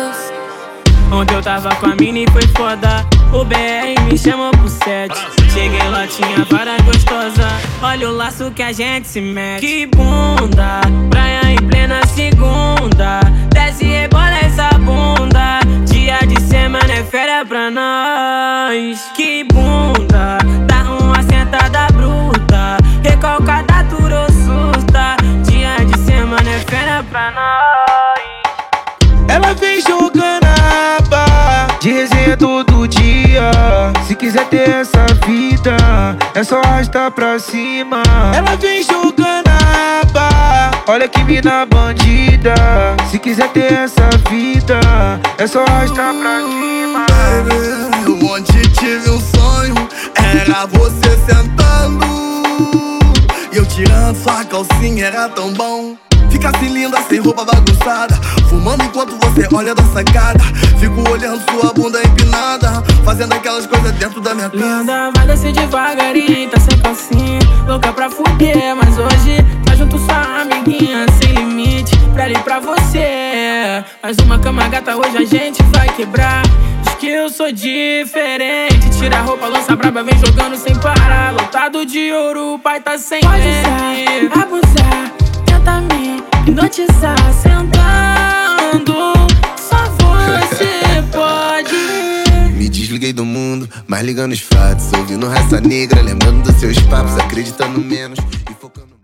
Ontem 1.14 1.34
eu 1.36 1.42
tava 1.42 1.72
com 1.76 1.86
a 1.86 1.94
mina 1.94 2.18
e 2.18 2.26
foi 2.32 2.42
foda. 2.56 3.06
O 3.32 3.44
BR 3.44 4.00
me 4.10 4.18
chamou 4.18 4.50
pro 4.50 4.68
set. 4.68 5.14
Cheguei 5.52 5.88
lá, 5.88 6.08
tinha 6.08 6.44
várias 6.50 6.80
gostosas. 6.82 7.52
Olha 7.80 8.10
o 8.10 8.12
laço 8.12 8.50
que 8.50 8.62
a 8.62 8.72
gente 8.72 9.06
se 9.06 9.20
mete. 9.20 9.60
Que 9.60 9.86
bunda, 9.86 10.80
praia 11.10 11.52
em 11.52 11.56
plena 11.68 12.04
segunda. 12.06 13.20
Desce 13.52 13.84
e 13.84 13.88
rebola 13.88 14.36
essa 14.40 14.70
bunda. 14.70 15.60
Dia 15.86 16.18
de 16.26 16.40
semana 16.42 16.92
é 16.92 17.04
férias 17.04 17.46
pra 17.46 17.70
nós. 17.70 19.00
Que 19.14 19.44
bunda, 19.44 20.38
dá 20.66 20.82
uma 21.00 21.22
sentada 21.22 21.86
bruta. 21.92 22.76
Recalcada, 23.04 23.84
durou 23.84 24.26
susta. 24.26 25.16
Dia 25.48 25.76
de 25.84 25.96
semana 26.00 26.50
é 26.50 26.58
férias 26.58 27.06
pra 27.06 27.30
nós. 27.30 28.14
Ela 29.28 29.54
vem 29.54 29.80
jogando 29.80 30.44
a 30.44 31.02
De 31.84 32.34
todo 32.38 32.88
dia. 32.88 33.92
Se 34.06 34.14
quiser 34.14 34.46
ter 34.46 34.70
essa 34.70 35.04
vida 35.26 35.76
É 36.34 36.42
só 36.42 36.58
arrastar 36.62 37.10
pra 37.10 37.38
cima. 37.38 38.02
Ela 38.34 38.56
vem 38.56 38.82
jogando 38.82 39.48
a 39.48 40.00
aba 40.00 40.70
Olha 40.86 41.06
que 41.06 41.22
mina 41.24 41.66
bandida. 41.66 42.54
Se 43.10 43.18
quiser 43.18 43.50
ter 43.50 43.70
essa 43.70 44.08
vida 44.30 44.80
É 45.36 45.46
só 45.46 45.62
arrastar 45.62 46.14
pra 46.14 46.40
cima. 46.40 47.06
Ontem 48.32 48.62
tive 48.62 49.10
um 49.10 49.20
sonho 49.20 49.88
Era 50.16 50.64
você 50.64 51.18
sentando. 51.26 52.06
E 53.52 53.58
eu 53.58 53.66
tirando 53.66 54.16
sua 54.16 54.42
calcinha, 54.46 55.04
era 55.04 55.28
tão 55.28 55.52
bom 55.52 55.98
Ficasse 56.34 56.64
linda 56.66 57.00
sem 57.08 57.20
roupa 57.20 57.44
bagunçada. 57.44 58.16
Fumando 58.50 58.82
enquanto 58.82 59.16
você 59.22 59.46
olha 59.54 59.72
da 59.72 59.84
sacada. 59.84 60.42
Fico 60.80 61.08
olhando 61.08 61.40
sua 61.48 61.72
bunda 61.72 62.02
empinada. 62.04 62.82
Fazendo 63.04 63.34
aquelas 63.34 63.66
coisas 63.68 63.92
dentro 63.92 64.20
da 64.20 64.34
minha 64.34 64.50
casa. 64.50 64.80
Linda, 64.80 65.10
vai 65.14 65.26
descer 65.28 65.52
devagarinho, 65.52 66.50
tá 66.50 66.58
sem 66.58 66.76
calcinha 66.78 67.38
Louca 67.68 67.92
pra 67.92 68.10
fuder, 68.10 68.74
mas 68.74 68.98
hoje 68.98 69.36
tá 69.64 69.76
junto 69.76 69.96
sua 69.98 70.40
amiguinha 70.42 71.06
Sem 71.22 71.34
limite, 71.34 71.96
pra 72.12 72.24
ali 72.24 72.36
pra 72.40 72.58
você. 72.58 73.84
Mais 74.02 74.18
uma 74.18 74.38
cama 74.40 74.66
gata, 74.66 74.96
hoje 74.96 75.16
a 75.16 75.24
gente 75.24 75.62
vai 75.72 75.88
quebrar. 75.90 76.42
Diz 76.82 76.94
que 76.94 77.06
eu 77.06 77.30
sou 77.30 77.52
diferente. 77.52 78.90
Tira 78.98 79.18
a 79.18 79.22
roupa, 79.22 79.46
lança 79.46 79.76
braba, 79.76 80.02
vem 80.02 80.18
jogando 80.18 80.56
sem 80.56 80.74
parar. 80.80 81.32
Lotado 81.32 81.86
de 81.86 82.12
ouro, 82.12 82.54
o 82.54 82.58
pai 82.58 82.80
tá 82.80 82.98
sem 82.98 83.20
Pode 83.20 83.40
usar, 83.40 84.42
abusar, 84.42 85.12
tenta 85.64 85.80
me 85.80 86.22
hipnotizar 86.46 87.16
Sentando, 87.32 89.12
só 89.56 89.84
você 89.96 91.02
pode 91.12 92.52
Me 92.52 92.68
desliga 92.68 93.06
gay 93.06 93.12
do 93.12 93.24
mundo, 93.24 93.68
mas 93.86 94.02
ligando 94.04 94.32
os 94.32 94.40
fatos. 94.40 94.92
Ouvindo 94.92 95.26
raça 95.26 95.60
negra, 95.60 96.00
lembrando 96.02 96.42
dos 96.42 96.54
seus 96.56 96.78
papos, 96.82 97.16
acreditando 97.18 97.80
menos 97.80 98.18
e 98.50 98.54
focando. 98.54 98.94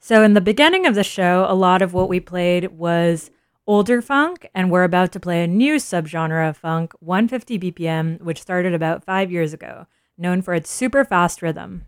So, 0.00 0.24
in 0.24 0.32
the 0.32 0.40
beginning 0.40 0.86
of 0.86 0.94
the 0.94 1.04
show, 1.04 1.44
a 1.46 1.52
lot 1.52 1.82
of 1.82 1.92
what 1.92 2.08
we 2.08 2.18
played 2.18 2.78
was 2.78 3.30
older 3.66 4.00
funk, 4.00 4.48
and 4.54 4.70
we're 4.70 4.84
about 4.84 5.12
to 5.12 5.20
play 5.20 5.44
a 5.44 5.46
new 5.46 5.76
subgenre 5.76 6.48
of 6.48 6.56
funk, 6.56 6.94
150 7.00 7.58
BPM, 7.58 8.18
which 8.22 8.40
started 8.40 8.72
about 8.72 9.04
five 9.04 9.30
years 9.30 9.52
ago, 9.52 9.86
known 10.16 10.40
for 10.40 10.54
its 10.54 10.70
super 10.70 11.04
fast 11.04 11.42
rhythm. 11.42 11.84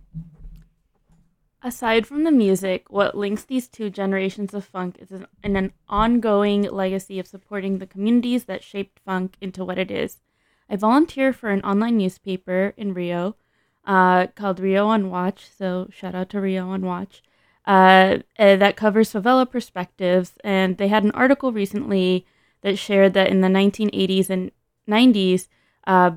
Aside 1.63 2.07
from 2.07 2.25
the 2.25 2.31
music, 2.31 2.87
what 2.89 3.15
links 3.15 3.45
these 3.45 3.69
two 3.69 3.91
generations 3.91 4.55
of 4.55 4.65
funk 4.65 4.97
is 4.99 5.11
an, 5.11 5.27
an 5.43 5.73
ongoing 5.89 6.63
legacy 6.63 7.19
of 7.19 7.27
supporting 7.27 7.79
the 7.79 7.87
communities 7.87 8.45
that 8.45 8.65
shaped 8.65 8.99
funk 9.05 9.37
into 9.43 9.65
what 9.65 9.79
it 9.79 9.91
is. 9.91 10.19
I 10.71 10.77
volunteer 10.77 11.35
for 11.35 11.51
an 11.51 11.61
online 11.61 11.99
newspaper 11.99 12.73
in 12.79 12.95
Rio 12.95 13.37
uh, 13.85 14.29
called 14.29 14.61
Rio 14.61 14.87
on 14.87 15.11
Watch, 15.11 15.49
so 15.51 15.89
shout 15.91 16.15
out 16.15 16.31
to 16.31 16.41
Rio 16.41 16.69
on 16.69 16.83
Watch, 16.83 17.23
uh, 17.67 18.19
uh, 18.39 18.57
that 18.57 18.77
covers 18.77 19.13
favela 19.13 19.51
perspectives. 19.51 20.35
And 20.43 20.79
they 20.79 20.89
had 20.89 21.05
an 21.05 21.11
article 21.11 21.53
recently 21.53 22.27
that 22.63 22.79
shared 22.79 23.13
that 23.15 23.29
in 23.29 23.43
the 23.43 23.49
1980s 23.49 24.31
and 24.31 24.51
90s, 24.89 25.49
uh, 25.87 26.13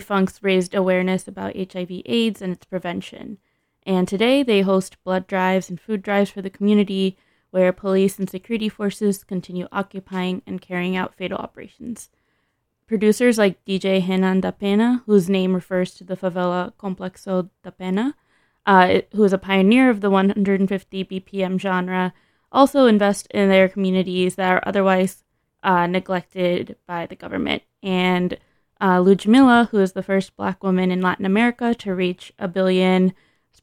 Funks 0.00 0.40
raised 0.40 0.74
awareness 0.74 1.26
about 1.26 1.56
HIV/AIDS 1.56 2.40
and 2.40 2.52
its 2.52 2.64
prevention. 2.64 3.38
And 3.86 4.08
today 4.08 4.42
they 4.42 4.62
host 4.62 5.02
blood 5.04 5.26
drives 5.26 5.68
and 5.68 5.80
food 5.80 6.02
drives 6.02 6.30
for 6.30 6.42
the 6.42 6.50
community 6.50 7.18
where 7.50 7.72
police 7.72 8.18
and 8.18 8.28
security 8.28 8.68
forces 8.68 9.22
continue 9.22 9.68
occupying 9.70 10.42
and 10.46 10.60
carrying 10.60 10.96
out 10.96 11.14
fatal 11.14 11.38
operations. 11.38 12.10
Producers 12.86 13.38
like 13.38 13.64
DJ 13.64 14.02
Henan 14.04 14.40
da 14.40 14.50
Pena, 14.50 15.02
whose 15.06 15.30
name 15.30 15.54
refers 15.54 15.94
to 15.94 16.04
the 16.04 16.16
favela 16.16 16.72
Complexo 16.74 17.48
da 17.62 17.70
Pena, 17.70 18.14
uh, 18.66 19.00
who 19.12 19.24
is 19.24 19.32
a 19.32 19.38
pioneer 19.38 19.88
of 19.88 20.00
the 20.00 20.10
150 20.10 21.04
BPM 21.04 21.58
genre, 21.58 22.12
also 22.50 22.86
invest 22.86 23.26
in 23.28 23.48
their 23.48 23.68
communities 23.68 24.34
that 24.34 24.50
are 24.50 24.62
otherwise 24.66 25.24
uh, 25.62 25.86
neglected 25.86 26.76
by 26.86 27.06
the 27.06 27.16
government. 27.16 27.62
And 27.82 28.38
uh, 28.80 29.00
Ludmilla, 29.00 29.68
who 29.70 29.78
is 29.78 29.92
the 29.92 30.02
first 30.02 30.36
black 30.36 30.62
woman 30.62 30.90
in 30.90 31.00
Latin 31.00 31.24
America 31.24 31.74
to 31.76 31.94
reach 31.94 32.32
a 32.38 32.48
billion 32.48 33.14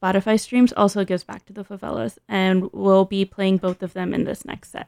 Spotify 0.02 0.40
streams, 0.40 0.74
also 0.74 1.06
gives 1.06 1.24
back 1.24 1.46
to 1.46 1.54
the 1.54 1.64
favelas, 1.64 2.18
and 2.28 2.72
we'll 2.74 3.06
be 3.06 3.24
playing 3.24 3.58
both 3.58 3.84
of 3.84 3.94
them 3.94 4.14
in 4.14 4.24
this 4.24 4.44
next 4.46 4.72
set. 4.72 4.88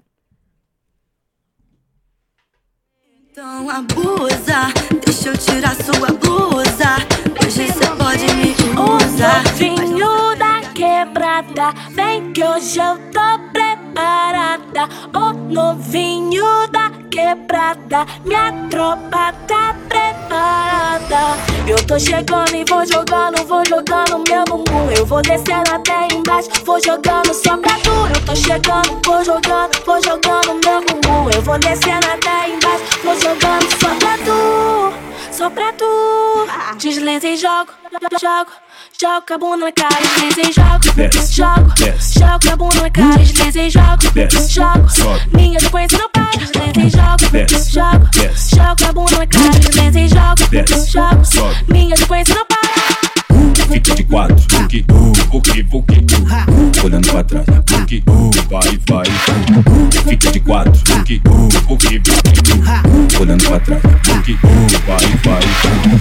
Então 3.31 3.69
abusa, 3.69 4.73
deixa 5.05 5.29
eu 5.29 5.37
tirar 5.37 5.75
sua 5.75 6.07
blusa. 6.17 6.97
Hoje 7.43 7.67
cê 7.71 7.87
pode 7.97 8.25
me 8.35 8.53
usar. 8.79 9.41
O 9.41 9.47
novinho 9.49 10.35
da 10.37 10.61
quebrada, 10.73 11.71
vem 11.91 12.31
que 12.33 12.43
hoje 12.43 12.79
eu 12.79 12.97
tô 13.11 13.39
preparada. 13.51 14.87
O 15.15 15.33
novinho 15.33 16.67
da 16.71 16.91
quebrada, 17.09 18.05
minha 18.23 18.51
tropa 18.69 19.33
tá 19.47 19.75
preparada. 19.89 20.12
Eu 21.65 21.77
tô 21.87 21.97
chegando 21.97 22.55
e 22.55 22.65
vou 22.67 22.85
jogando, 22.85 23.45
vou 23.47 23.63
jogando 23.65 24.23
meu 24.29 24.43
bumbum. 24.45 24.91
Eu 24.95 25.05
vou 25.05 25.21
descendo 25.21 25.73
até 25.73 26.07
embaixo, 26.13 26.49
vou 26.65 26.79
jogando 26.83 27.33
só 27.33 27.57
pra 27.57 27.73
tu. 27.79 27.89
Eu 28.13 28.25
tô 28.25 28.35
chegando, 28.35 29.01
vou 29.05 29.23
jogando, 29.23 29.85
vou 29.85 30.03
jogando 30.03 30.59
meu 30.65 30.81
bumbum. 30.81 31.29
Eu 31.33 31.41
vou 31.41 31.57
descendo 31.57 32.05
até 32.07 32.49
embaixo, 32.49 32.83
vou 33.03 33.15
jogando 33.15 33.79
só 33.79 33.95
pra 33.95 34.17
tu, 34.25 34.93
só 35.31 35.49
pra 35.49 35.73
tu. 35.73 36.47
Desliza 36.77 37.27
e 37.27 37.37
jogo, 37.37 37.71
jogo. 38.21 38.51
Jogo 39.03 39.33
a 39.33 39.37
bunda 39.37 39.65
na 39.65 39.71
cara, 39.73 39.99
e 39.99 40.53
jogo, 40.53 40.85
jogo, 41.29 41.73
jogo 41.99 42.53
a 42.53 42.55
bunda 42.55 42.81
na 42.83 42.89
cara, 42.89 43.21
e 43.21 43.69
jogo, 43.69 44.01
jogo. 44.47 45.19
Minha 45.35 45.59
sequência 45.59 45.97
não 45.97 46.09
para, 46.09 46.29
e 46.37 46.89
jogo, 46.89 47.19
jogo, 47.69 48.07
jogo 48.55 48.85
a 48.87 48.93
bunda 48.93 49.17
na 49.17 49.27
cara, 49.27 49.99
e 49.99 50.07
jogo, 50.07 51.25
jogo. 51.25 51.55
Minha 51.67 51.97
sequência 51.97 52.33
não 52.33 52.45
para. 52.45 52.82
Fica 53.71 53.95
de 53.95 54.03
quatro, 54.03 54.35
porque, 54.49 54.85
porque, 55.31 55.63
porque, 55.63 56.05
olhando 56.83 57.11
pra 57.11 57.23
trás, 57.23 57.45
porque, 57.65 58.03
vai, 58.49 58.79
vai, 58.89 59.05
fica 60.07 60.31
de 60.31 60.39
quatro, 60.39 60.73
porque, 60.85 61.21
porque, 61.67 61.99
porque, 61.99 63.21
olhando 63.21 63.43
pra 63.43 63.59
trás, 63.59 63.81
porque, 64.03 64.37
vai, 64.87 65.07
vai. 65.23 65.43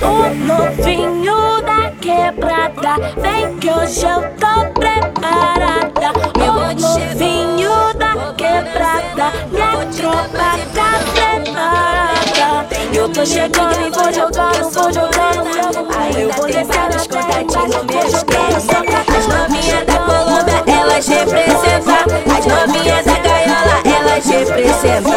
O 0.08 0.34
novinho 0.46 1.62
da 1.62 1.90
quebrada, 2.00 2.96
vem 3.20 3.58
que 3.58 3.70
hoje 3.70 4.02
eu 4.02 4.22
tô 4.38 4.70
preparada. 4.72 6.12
Meu 6.36 6.54
novinho 6.78 7.94
da 7.98 8.32
quebrada, 8.34 9.32
minha 9.50 9.86
tropa 9.86 10.58
tá 10.74 11.00
preparada. 11.14 12.01
Eu 12.94 13.08
tô 13.08 13.24
chegando 13.24 13.80
e 13.80 13.90
vou 13.90 14.12
jogando, 14.12 14.70
vou 14.70 14.92
jogando. 14.92 15.88
Aí 15.96 16.22
eu 16.22 16.30
vou 16.32 16.46
descendo 16.46 16.96
os 16.96 17.06
contatinhos 17.06 17.76
no 17.76 17.84
meu 17.84 18.06
esquema. 18.06 18.58
As 19.16 19.26
novinhas 19.26 19.86
da 19.86 19.98
Colômbia, 19.98 20.62
elas 20.66 21.06
representam. 21.06 21.94
As 22.36 22.46
novinhas 22.46 23.04
da 23.04 23.18
gaiola, 23.18 23.82
elas 23.84 24.26
representam. 24.26 25.12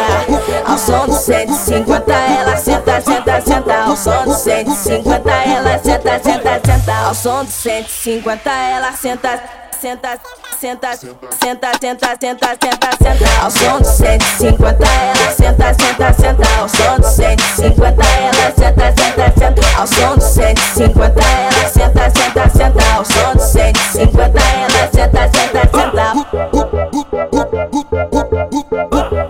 Ao 0.66 0.78
som 0.78 1.06
do 1.06 1.12
150, 1.12 2.12
ela 2.12 2.56
senta, 2.56 3.00
senta, 3.00 3.40
senta. 3.40 3.84
Ao 3.84 3.96
som 3.96 4.24
do 4.24 4.34
150, 4.34 5.30
ela 5.30 5.78
senta, 5.78 6.20
senta, 6.22 6.60
senta. 6.64 6.94
Ao 7.06 7.14
som 7.14 7.44
do 7.44 7.50
150, 7.50 8.50
ela 8.50 8.92
senta, 8.92 9.40
senta, 9.80 10.18
senta, 10.60 10.96
senta, 10.96 11.72
senta, 11.80 12.16
senta, 12.18 12.56
senta, 12.60 12.90
senta. 12.96 13.42
Ao 13.42 13.50
som 13.50 13.78
do 13.78 13.88
150, 13.88 14.84
ela 14.84 15.32
senta, 15.32 15.74
senta, 15.74 16.12
senta. 16.14 16.58
Ao 16.58 16.68
som 16.68 16.96
do 16.98 17.06
150, 17.06 18.04
ela 18.04 18.50
senta, 18.56 18.92
senta, 18.96 19.32
senta. 19.38 19.78
Ao 19.78 19.86
som 19.86 20.16
do 20.16 20.22
150, 20.22 21.20
ela 21.22 21.68
senta, 21.68 22.10
senta, 22.10 22.50
senta. 22.50 22.96
Ao 22.96 23.04
som 23.04 23.34
do 23.34 23.42
150, 23.42 24.38
ela 24.38 24.88
senta, 24.92 25.28
senta, 25.28 25.46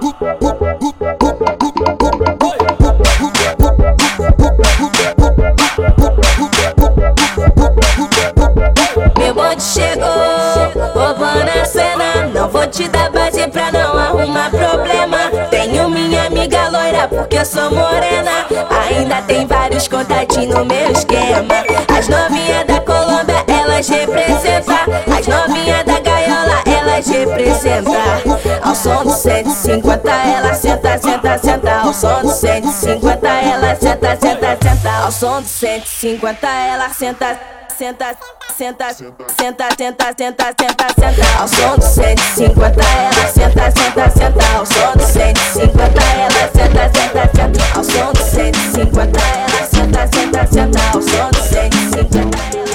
Meu 0.02 0.15
vou 12.66 12.70
te 12.70 12.88
dar 12.88 13.10
base 13.10 13.46
pra 13.48 13.70
não 13.70 13.96
arrumar 13.96 14.50
problema. 14.50 15.18
Tenho 15.50 15.88
minha 15.88 16.26
amiga 16.26 16.68
loira 16.68 17.06
porque 17.06 17.38
eu 17.38 17.44
sou 17.44 17.70
morena. 17.70 18.46
Ainda 18.88 19.22
tem 19.22 19.46
vários 19.46 19.86
contatinhos 19.86 20.56
no 20.56 20.64
meu 20.64 20.90
esquema. 20.90 21.54
As 21.96 22.08
novinhas 22.08 22.66
da 22.66 22.80
Colômbia, 22.80 23.44
elas 23.46 23.88
representam. 23.88 24.25
Elas 27.22 27.62
representam. 27.62 27.94
Ao 28.62 28.74
som 28.74 29.04
do 29.04 29.10
150, 29.10 30.10
ela 30.10 30.54
senta, 30.54 30.98
senta, 30.98 31.38
senta. 31.38 31.80
Ao 31.80 31.92
som 31.92 32.22
do 32.22 32.30
150, 32.30 33.28
ela 33.28 33.76
senta, 33.76 34.16
senta, 34.16 34.58
senta. 34.62 34.90
Ao 34.90 35.12
som 35.12 35.42
do 35.42 35.48
150, 35.48 36.46
ela 36.46 36.88
senta 36.90 37.38
senta, 37.76 38.16
senta, 38.56 38.94
senta, 38.94 39.68
senta, 39.76 40.06
senta, 40.16 40.44
senta, 40.58 40.86
senta. 40.98 41.38
Ao 41.38 41.46
som 41.48 41.76
do 41.76 41.84
150, 41.84 42.82
ela 42.82 43.28
senta, 43.32 43.70
senta, 43.70 44.10
senta. 44.10 44.56
Ao 44.56 44.66
som 44.66 44.92
do 44.96 45.02
150, 45.04 46.02
ela 46.02 46.48
senta, 46.54 46.90
senta, 46.94 47.30
senta. 47.36 47.62
Ao 47.76 47.84
som 47.84 48.12
do 48.12 48.22
150, 48.22 49.20
ela 49.20 49.66
senta, 49.66 50.06
senta, 50.06 50.46
senta. 50.46 50.80
Ao 50.94 51.02
som 51.02 51.30
do 51.30 51.38
150, 51.38 52.65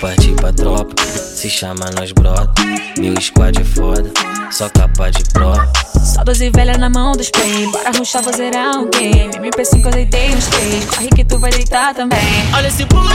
partir 0.00 0.32
pra 0.32 0.52
tropa, 0.52 1.02
se 1.06 1.48
chama 1.48 1.90
nós 1.96 2.12
brota. 2.12 2.62
Meu 2.98 3.18
squad 3.20 3.60
é 3.60 3.64
foda, 3.64 4.10
só 4.50 4.68
capa 4.68 5.10
de 5.10 5.22
pro. 5.32 5.52
Só 6.04 6.22
12 6.22 6.50
velha 6.50 6.76
na 6.78 6.88
mão 6.88 7.12
dos 7.12 7.30
pés. 7.30 7.70
Bora 7.72 7.90
ruxar, 7.96 8.22
vou 8.22 8.32
zerar 8.32 8.76
um 8.78 8.90
game. 8.90 9.30
MP5 9.32 9.84
eu 9.84 9.90
deitei 9.90 10.34
uns 10.34 10.46
três. 10.46 10.84
Corre 10.86 11.08
que 11.08 11.24
tu 11.24 11.38
vai 11.38 11.50
deitar 11.50 11.94
também. 11.94 12.18
Olha 12.54 12.68
esse 12.68 12.84
boot. 12.84 13.06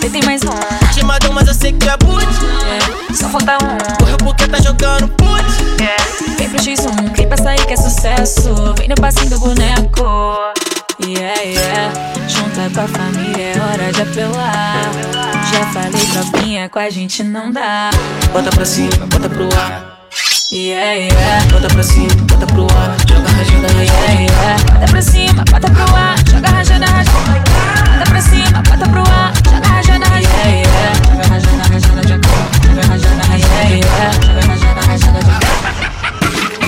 Deitei 0.00 0.22
mais 0.22 0.42
um. 0.42 0.94
Te 0.94 1.04
mandou, 1.04 1.32
mas 1.32 1.48
eu 1.48 1.54
sei 1.54 1.72
que 1.72 1.78
tu 1.78 1.90
é 1.90 1.96
boot. 1.98 2.26
É, 2.26 3.14
Só 3.14 3.28
falta 3.28 3.58
um. 3.64 3.96
Correu 3.98 4.16
porque 4.18 4.46
tá 4.46 4.60
jogando 4.60 5.06
boot. 5.16 5.44
Vem 6.38 6.48
pro 6.48 6.58
X1, 6.58 7.12
clipa 7.14 7.36
sair 7.36 7.64
que 7.66 7.72
é 7.72 7.76
sucesso. 7.76 8.50
Vem 8.78 8.88
no 8.88 8.94
passinho 8.94 9.30
do 9.30 9.38
boneco. 9.40 10.04
Yeah, 11.00 11.40
yeah. 11.42 11.92
Junta 12.28 12.68
com 12.74 12.80
a 12.80 12.88
família, 12.88 13.52
é 13.54 13.60
hora 13.60 13.92
de 13.92 14.02
apelar. 14.02 14.90
Já 15.52 15.66
falei 15.72 16.06
tropinha, 16.12 16.68
com 16.68 16.78
a 16.78 16.90
gente 16.90 17.22
não 17.22 17.50
dá. 17.52 17.90
Bota 18.32 18.50
pra 18.50 18.64
cima, 18.64 19.06
bota 19.06 19.28
pro 19.28 19.48
ar. 19.56 20.08
Yeah, 20.52 20.94
yeah. 20.94 21.44
Bota 21.52 21.68
pra 21.68 21.82
cima, 21.82 22.08
bota 22.26 22.46
pro 22.46 22.64
ar. 22.64 22.96
Joga 23.06 23.28
rajada, 23.30 23.68
Yeah, 23.68 24.06
rajada. 24.06 24.22
yeah. 24.22 24.62
Bota 24.72 24.86
pra 24.90 25.02
cima, 25.02 25.44
bota 25.50 25.70
pro 25.70 25.94
ar. 25.94 26.16
Joga 26.30 26.48
rajada, 26.48 26.86
rajada. 26.86 27.18
Bota 27.98 28.10
pra 28.10 28.20
cima, 28.20 28.62
bota 28.62 28.88
pro 28.88 29.00
ar. 29.02 29.32
Joga 29.44 29.68
rajada, 29.68 30.06
rajada. 30.06 30.20
Yeah, 30.20 30.48
yeah. 30.48 30.94
Joga 31.06 31.28
rajada, 31.28 31.62
rajada, 31.72 32.08
joga. 32.08 32.28
Joga 32.66 32.82
rajada, 32.88 33.22
rajada. 33.28 33.38
Yeah, 33.38 33.76
yeah. 33.76 34.12
Joga 34.26 34.40
rajada, 34.46 34.80
rajada, 34.86 35.20
joga. 35.20 35.47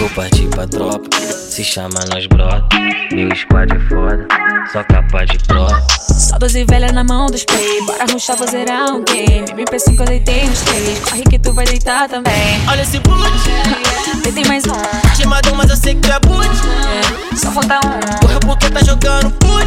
Vou 0.01 0.09
partir 0.11 0.47
pra 0.49 0.67
tropa, 0.67 1.15
se 1.21 1.63
chama 1.63 2.01
nós 2.11 2.27
brota. 2.27 2.67
Meu 3.13 3.29
squad 3.37 3.71
é 3.71 3.81
foda, 3.81 4.27
só 4.73 4.83
capa 4.85 5.27
de 5.27 5.37
prova. 5.41 5.79
Só 5.99 6.39
12 6.39 6.65
velha 6.65 6.91
na 6.91 7.05
mão 7.05 7.27
dos 7.27 7.45
play. 7.45 7.85
Bora 7.85 8.07
ruxar, 8.11 8.35
vou 8.35 8.49
zerar 8.49 8.95
um 8.95 9.05
game. 9.05 9.45
MP5 9.47 10.01
eu 10.01 10.07
deitei 10.07 10.45
uns 10.45 10.63
três. 10.63 11.01
Corre 11.01 11.23
que 11.25 11.39
tu 11.39 11.53
vai 11.53 11.67
deitar 11.67 12.09
também. 12.09 12.33
Olha 12.67 12.81
esse 12.81 12.99
boot. 13.01 13.21
Deitei 14.23 14.45
mais 14.47 14.65
um. 14.65 15.17
Chamadão, 15.21 15.55
mas 15.55 15.69
eu 15.69 15.77
sei 15.77 15.95
que 15.95 16.01
tu 16.01 16.13
é 16.13 16.21
boot. 16.21 16.49
É, 16.49 17.37
Só 17.37 17.51
falta 17.51 17.79
um. 17.87 18.21
Correu 18.21 18.41
porque 18.41 18.71
tá 18.71 18.81
jogando 18.83 19.29
boot. 19.39 19.67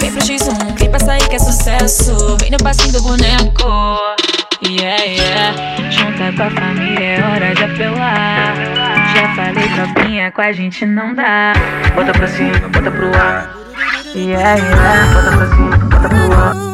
Vem 0.00 0.12
pro 0.12 0.20
X1, 0.20 0.74
clipa 0.76 0.98
sair 0.98 1.26
que 1.28 1.36
é 1.36 1.38
sucesso. 1.38 2.36
Vem 2.40 2.50
no 2.50 2.58
passinho 2.58 2.92
do 2.92 3.00
boneco. 3.00 3.64
Yeah, 4.62 5.02
yeah. 5.04 5.90
Junta 5.90 6.32
com 6.36 6.42
a 6.42 6.50
família, 6.50 7.16
é 7.16 7.22
hora 7.22 7.54
de 7.54 7.64
apelar. 7.64 8.54
Já 9.14 9.34
falei 9.34 9.68
tropinha, 9.68 10.30
com 10.30 10.42
a 10.42 10.52
gente 10.52 10.84
não 10.84 11.14
dá. 11.14 11.54
Bota 11.94 12.12
pra 12.12 12.26
cima, 12.28 12.58
bota 12.68 12.90
pro 12.90 13.08
ar. 13.16 13.56
Yeah, 14.14 14.56
yeah. 14.56 15.14
Bota 15.14 15.36
pra 15.36 15.46
cima, 15.46 15.78
bota 15.78 16.08
pro 16.08 16.32
ar. 16.32 16.70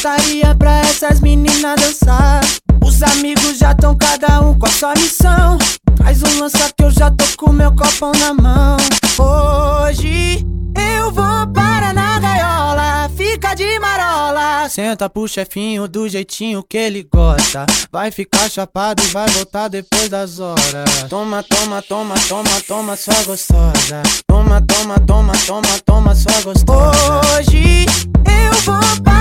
Putaria 0.00 0.54
pra 0.54 0.80
essas 0.80 1.20
meninas 1.20 1.76
dançar. 1.78 2.40
Os 2.82 3.02
amigos 3.02 3.58
já 3.58 3.74
tão 3.74 3.94
cada 3.94 4.40
um 4.40 4.58
com 4.58 4.66
a 4.66 4.70
sua 4.70 4.94
missão. 4.94 5.58
Traz 5.94 6.22
um 6.22 6.40
lança 6.40 6.72
que 6.74 6.82
eu 6.82 6.90
já 6.90 7.10
tô 7.10 7.24
com 7.36 7.52
meu 7.52 7.70
copão 7.72 8.10
na 8.12 8.32
mão. 8.32 8.76
Hoje 9.18 10.42
eu 10.74 11.12
vou 11.12 11.46
para 11.52 11.92
na 11.92 12.18
gaiola, 12.18 13.10
fica 13.14 13.52
de 13.54 13.78
marola. 13.78 14.70
Senta 14.70 15.10
pro 15.10 15.28
chefinho 15.28 15.86
do 15.86 16.08
jeitinho 16.08 16.62
que 16.62 16.78
ele 16.78 17.06
gosta. 17.12 17.66
Vai 17.92 18.10
ficar 18.10 18.50
chapado 18.50 19.02
e 19.02 19.06
vai 19.08 19.28
voltar 19.28 19.68
depois 19.68 20.08
das 20.08 20.40
horas. 20.40 21.08
Toma, 21.10 21.42
toma, 21.42 21.82
toma, 21.82 22.14
toma, 22.26 22.60
toma, 22.66 22.96
sua 22.96 23.22
gostosa. 23.24 24.02
Toma, 24.26 24.62
toma, 24.62 24.98
toma, 25.00 25.32
toma, 25.46 25.78
toma, 25.84 26.14
sua 26.14 26.40
gostosa. 26.42 27.20
Hoje 27.36 27.84
eu 28.24 28.54
vou 28.64 29.02
para 29.04 29.19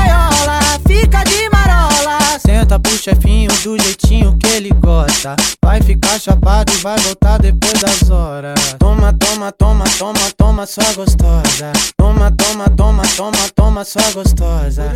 gaiola, 0.00 0.60
fica 0.86 1.24
de 1.24 1.48
marola. 1.50 2.18
Senta 2.38 2.78
pro 2.78 2.96
chefinho 2.96 3.50
do 3.62 3.82
jeitinho 3.82 4.36
que 4.38 4.46
ele 4.48 4.70
gosta. 4.70 5.36
Vai 5.62 5.80
ficar 5.82 6.18
chapado 6.18 6.72
e 6.72 6.76
vai 6.78 6.98
voltar 7.00 7.38
depois 7.38 7.80
das 7.80 8.10
horas. 8.10 8.58
Toma, 8.78 9.12
toma, 9.12 9.52
toma, 9.52 9.84
toma, 9.98 10.30
toma, 10.36 10.66
sua 10.66 10.92
gostosa. 10.94 11.72
Toma, 11.96 12.30
toma, 12.30 12.68
toma, 12.70 13.02
toma, 13.16 13.48
toma, 13.54 13.84
sua 13.84 14.10
gostosa. 14.12 14.92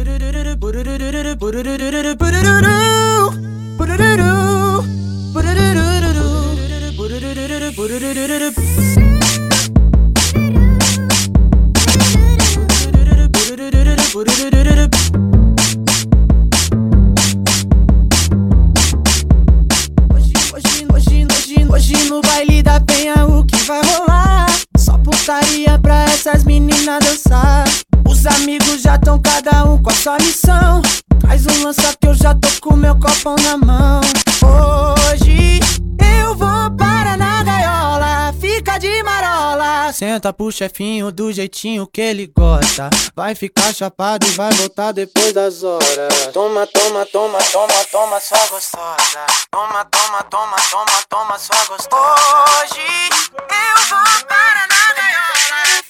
Hoje, 14.14 14.30
hoje, 20.54 20.86
hoje, 20.92 21.66
hoje 21.68 21.96
no 22.08 22.20
baile 22.20 22.62
da 22.62 22.78
penha 22.78 23.26
o 23.26 23.44
que 23.44 23.56
vai 23.64 23.82
rolar? 23.82 24.46
Só 24.76 24.96
putaria 24.98 25.76
pra 25.80 26.04
essas 26.04 26.44
meninas 26.44 27.04
dançar. 27.04 27.64
Os 28.08 28.24
amigos 28.24 28.82
já 28.82 28.96
tão 28.98 29.20
cada 29.20 29.64
um 29.64 29.82
com 29.82 29.90
a 29.90 29.94
sua 29.94 30.16
missão. 30.18 30.80
Traz 31.18 31.44
um 31.46 31.64
lança 31.64 31.92
que 32.00 32.06
eu 32.06 32.14
já 32.14 32.36
tô 32.36 32.48
com 32.60 32.76
meu 32.76 32.94
copão 32.94 33.34
na 33.42 33.56
mão. 33.56 34.00
Hoje 34.44 35.58
gaiola, 38.64 38.74
fica 38.74 38.78
de 38.78 39.02
marola. 39.02 39.92
Senta 39.92 40.32
pro 40.32 40.50
chefinho 40.50 41.12
do 41.12 41.30
jeitinho 41.32 41.86
que 41.86 42.00
ele 42.00 42.26
gosta. 42.26 42.90
Vai 43.14 43.34
ficar 43.34 43.72
chapado 43.74 44.26
e 44.26 44.30
vai 44.30 44.52
voltar 44.54 44.92
depois 44.92 45.32
das 45.32 45.62
horas. 45.62 46.30
Toma, 46.32 46.66
toma, 46.66 47.06
toma, 47.06 47.38
toma, 47.52 47.84
toma, 47.90 48.20
sua 48.20 48.46
gostosa. 48.48 49.26
Toma, 49.50 49.84
toma, 49.84 50.22
toma, 50.24 50.56
toma, 50.70 51.02
toma, 51.08 51.38
sua 51.38 51.64
gostosa. 51.66 51.94
Hoje 52.62 52.82
eu 53.38 53.82
vou 53.90 54.26
para 54.26 54.63
na 54.63 54.63
gaiola, 54.63 54.63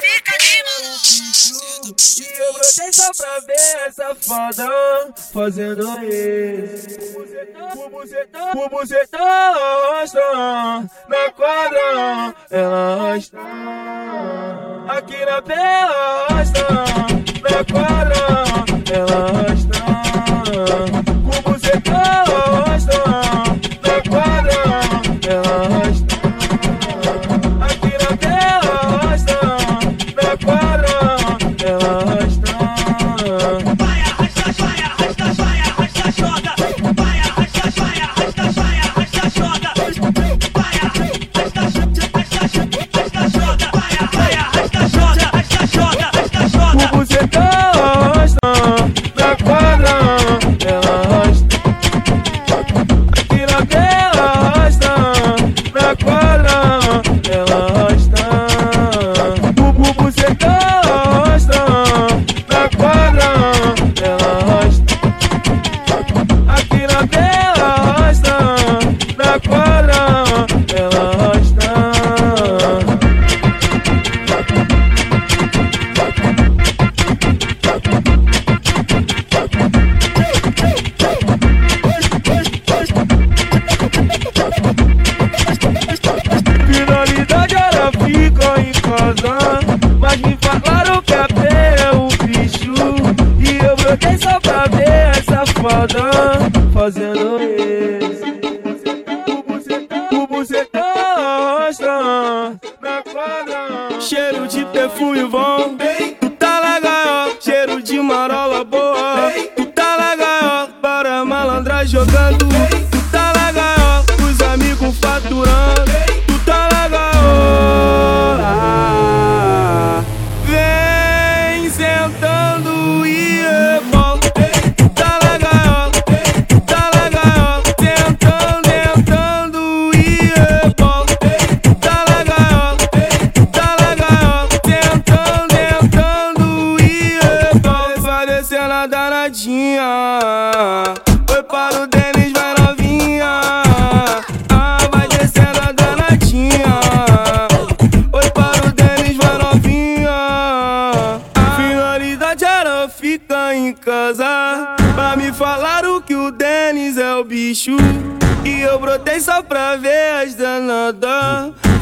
fica 0.04 0.36
de 0.38 0.62
marola. 0.64 1.34
E 2.18 2.40
eu 2.40 2.52
brotei 2.52 2.92
só 2.92 3.10
pra 3.12 3.40
ver 3.40 3.86
essa 3.86 4.14
foda 4.14 4.68
fazendo 5.32 5.82
isso. 6.04 7.18
O 7.76 7.90
bucetão, 7.90 8.52
o 8.54 8.68
bucetão 8.68 10.02
está 10.04 10.84
na 11.08 11.32
quadra, 11.32 12.34
ela 12.50 13.16
está 13.16 13.40
aqui 14.88 15.24
na 15.24 15.42
pela, 15.42 16.42
está 16.42 16.68
na 17.42 17.64
quadra, 17.64 18.16
ela 18.92 19.42
está. 19.42 19.53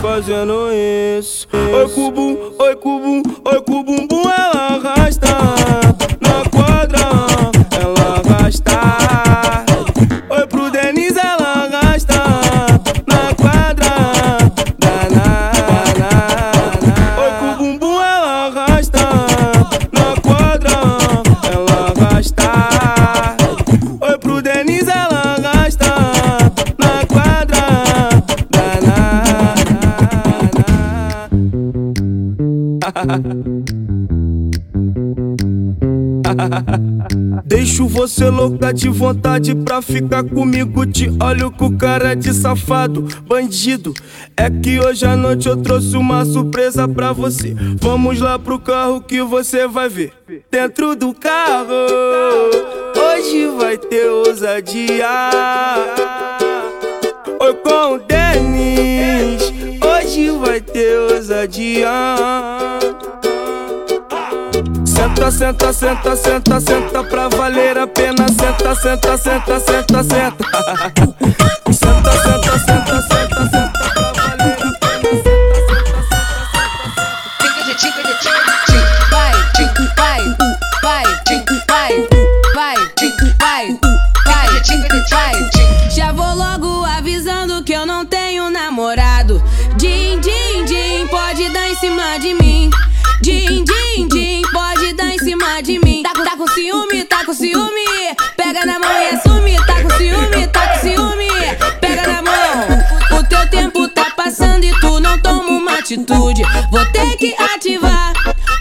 Fazendo 0.03 0.69
isso. 1.17 1.47
Oi, 1.55 1.89
cubum, 1.95 2.37
oi, 2.59 2.75
cubum, 2.75 3.23
oi, 3.45 3.63
cubumbum, 3.63 4.23
ela 4.29 4.52
você 38.13 38.29
louca 38.29 38.75
de 38.75 38.91
vontade 38.91 39.55
pra 39.55 39.81
ficar 39.81 40.23
comigo. 40.23 40.85
Te 40.85 41.11
olho 41.19 41.51
com 41.51 41.75
cara 41.79 42.15
de 42.15 42.35
safado, 42.35 43.09
bandido. 43.27 43.95
É 44.37 44.51
que 44.51 44.79
hoje 44.79 45.07
à 45.07 45.17
noite 45.17 45.49
eu 45.49 45.57
trouxe 45.57 45.97
uma 45.97 46.23
surpresa 46.27 46.87
pra 46.87 47.13
você. 47.15 47.57
Vamos 47.81 48.21
lá 48.21 48.39
pro 48.39 48.59
carro 48.59 49.01
que 49.01 49.23
você 49.23 49.67
vai 49.67 49.89
ver. 49.89 50.13
Dentro 50.51 50.95
do 50.95 51.15
carro, 51.15 51.73
hoje 52.95 53.47
vai 53.59 53.79
ter 53.79 54.11
ousadia. 54.11 55.09
Oi 57.41 57.55
com 57.55 57.95
o 57.95 57.99
Denis, 57.99 59.53
hoje 59.83 60.31
vai 60.33 60.61
ter 60.61 60.99
ousadia. 61.13 61.89
Senta, 65.03 65.33
senta, 65.33 65.73
senta, 65.73 66.17
senta, 66.17 66.61
senta 66.61 67.03
pra 67.03 67.27
valer 67.27 67.77
a 67.77 67.89
pena. 67.89 68.29
Senta, 68.29 68.73
senta, 68.77 69.19
senta, 69.19 69.59
senta, 69.59 70.03
senta. 70.05 71.59
atitude. 105.93 106.43
Vou 106.71 106.85
ter 106.87 107.17
que 107.17 107.35
ativar 107.55 108.13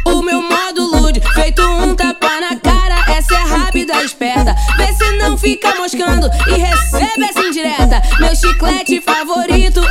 o 0.06 0.22
meu 0.22 0.42
modo 0.42 0.84
lude. 0.84 1.22
Feito 1.34 1.62
um 1.62 1.96
tapa 1.96 2.42
na 2.42 2.56
cara, 2.58 3.12
essa 3.12 3.34
é 3.36 3.44
rápida, 3.44 4.04
esperta. 4.04 4.56
Vê 4.78 4.94
se 4.94 5.12
não 5.18 5.38
fica 5.38 5.74
moscando 5.76 6.30
e 6.48 6.60
recebe 6.60 7.24
essa 7.24 7.42
indireta. 7.42 8.02
Meu 8.20 8.36
chiclete 8.36 9.02
favorito 9.02 9.82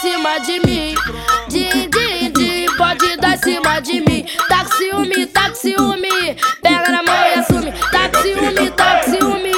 cima 0.00 0.38
de 0.40 0.60
mim. 0.60 0.94
Din, 1.48 1.88
din, 1.90 2.32
din, 2.32 2.66
pode 2.76 3.16
dar 3.16 3.38
cima 3.38 3.80
de 3.80 4.00
mim. 4.00 4.24
Tá 4.48 4.64
com 4.64 4.76
ciúme, 4.76 5.26
tá 5.26 5.48
com 5.50 5.54
ciúme. 5.56 6.36
Pega 6.62 6.90
na 6.90 7.02
mão 7.02 7.14
e 7.26 7.38
assume. 7.38 7.72
Tá 7.90 8.08
com 8.08 8.22
ciúme, 8.22 8.70
tá 8.70 9.00
com 9.00 9.10
ciúme. 9.10 9.52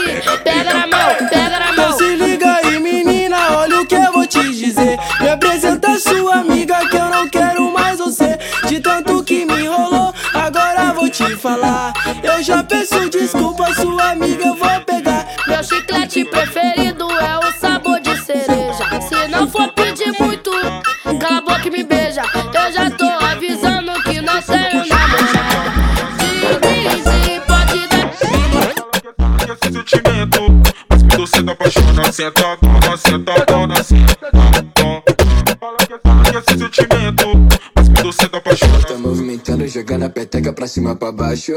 Pega 0.44 0.74
na 0.74 0.86
mão, 0.86 1.28
pega 1.28 1.58
na 1.58 1.72
Então 1.72 1.88
mão. 1.90 1.98
se 1.98 2.16
liga 2.16 2.58
aí, 2.62 2.80
menina, 2.80 3.56
olha 3.58 3.80
o 3.80 3.86
que 3.86 3.94
eu 3.94 4.12
vou 4.12 4.26
te 4.26 4.42
dizer. 4.54 4.98
Me 5.20 5.28
apresenta 5.28 5.98
sua 5.98 6.36
amiga 6.36 6.78
que 6.88 6.96
eu 6.96 7.06
não 7.08 7.28
quero 7.28 7.70
mais 7.72 7.98
você. 7.98 8.38
De 8.66 8.80
tanto 8.80 9.22
que 9.24 9.44
me 9.44 9.64
enrolou, 9.64 10.14
agora 10.34 10.92
vou 10.94 11.08
te 11.08 11.36
falar. 11.36 11.92
Eu 12.22 12.42
já 12.42 12.62
peço 12.62 13.08
desculpa, 13.10 13.72
sua 13.74 14.10
amiga 14.12 14.46
eu 14.46 14.54
vou 14.54 14.80
pegar. 14.86 15.26
Meu 15.46 15.62
chiclete 15.64 16.24
preferido 16.24 16.59
pra 40.60 40.68
cima 40.68 40.94
pra 40.94 41.10
baixo. 41.10 41.54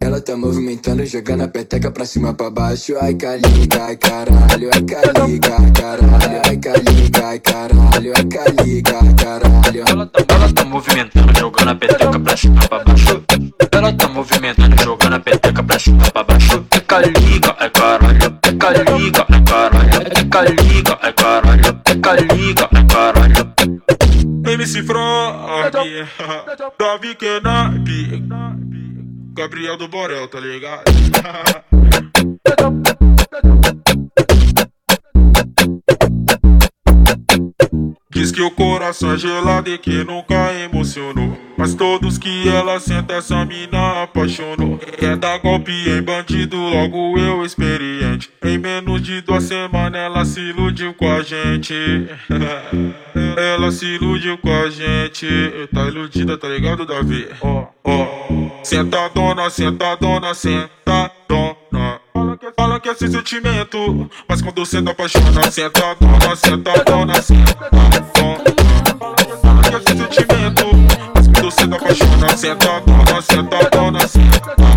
Ela 0.00 0.18
tá 0.18 0.34
movimentando, 0.34 1.04
jogando 1.04 1.42
a 1.42 1.48
peteca 1.48 1.90
pra 1.90 2.06
cima 2.06 2.32
pra 2.32 2.48
baixo. 2.48 2.94
Ai, 3.02 3.14
caliga, 3.14 3.84
ai, 3.84 3.96
caralho, 3.96 4.70
ai, 4.72 4.82
caliga, 4.82 5.56
ai, 5.58 5.70
caralho, 5.72 6.40
ai, 6.46 6.56
caliga, 6.56 7.26
ai, 7.26 7.38
caralho, 7.38 8.12
ai, 8.16 8.24
caliga, 8.24 8.98
ai, 8.98 9.14
caralho. 9.14 9.84
Ela 9.86 10.06
tá, 10.06 10.24
ela 10.34 10.52
tá 10.54 10.64
movimentando, 10.64 11.15
Frog 24.86 25.72
Davi 26.78 27.14
Kenap 27.16 27.74
Gabriel 29.34 29.76
do 29.76 29.88
Borel, 29.88 30.28
tá 30.28 30.38
ligado? 30.40 30.84
Diz 38.16 38.32
que 38.32 38.40
o 38.40 38.50
coração 38.50 39.12
é 39.12 39.18
gelado 39.18 39.68
e 39.68 39.76
que 39.76 40.02
nunca 40.02 40.50
emocionou. 40.54 41.36
Mas 41.54 41.74
todos 41.74 42.16
que 42.16 42.48
ela 42.48 42.80
senta, 42.80 43.12
essa 43.12 43.44
mina 43.44 44.04
apaixonou. 44.04 44.78
Quer 44.78 45.18
dar 45.18 45.36
golpe 45.38 45.70
em 45.70 46.00
bandido, 46.00 46.56
logo 46.56 47.18
eu 47.18 47.44
experiente. 47.44 48.30
Em 48.42 48.56
menos 48.56 49.02
de 49.02 49.20
duas 49.20 49.44
semanas 49.44 50.00
ela 50.00 50.24
se 50.24 50.40
iludiu 50.40 50.94
com 50.94 51.12
a 51.12 51.22
gente. 51.22 51.74
ela 53.36 53.70
se 53.70 53.84
iludiu 53.84 54.38
com 54.38 54.50
a 54.50 54.70
gente. 54.70 55.26
Tá 55.74 55.86
iludida, 55.86 56.38
tá 56.38 56.48
ligado, 56.48 56.86
Davi? 56.86 57.28
Ó, 57.42 57.66
ó. 57.84 58.06
Sentadona, 58.64 59.50
sentadona, 59.50 60.32
sentadona. 60.32 61.15
Fala 62.66 62.80
que 62.80 62.88
é 62.88 62.92
esse 62.92 63.08
sentimento, 63.08 64.10
mas 64.28 64.42
quando 64.42 64.66
senta 64.66 64.90
apaixona, 64.90 65.48
sentadona, 65.52 66.34
sentadona, 66.34 67.22
sentadona. 67.22 68.44
Fala 69.40 69.62
que 69.62 69.72
é 69.72 69.78
esse 69.78 69.96
sentimento, 69.96 70.66
mas 71.14 71.28
quando 71.28 71.50
senta 71.52 71.76
apaixona, 71.76 72.36
sentadona, 72.36 73.22
sentadona, 73.22 74.08
sentadona. 74.08 74.75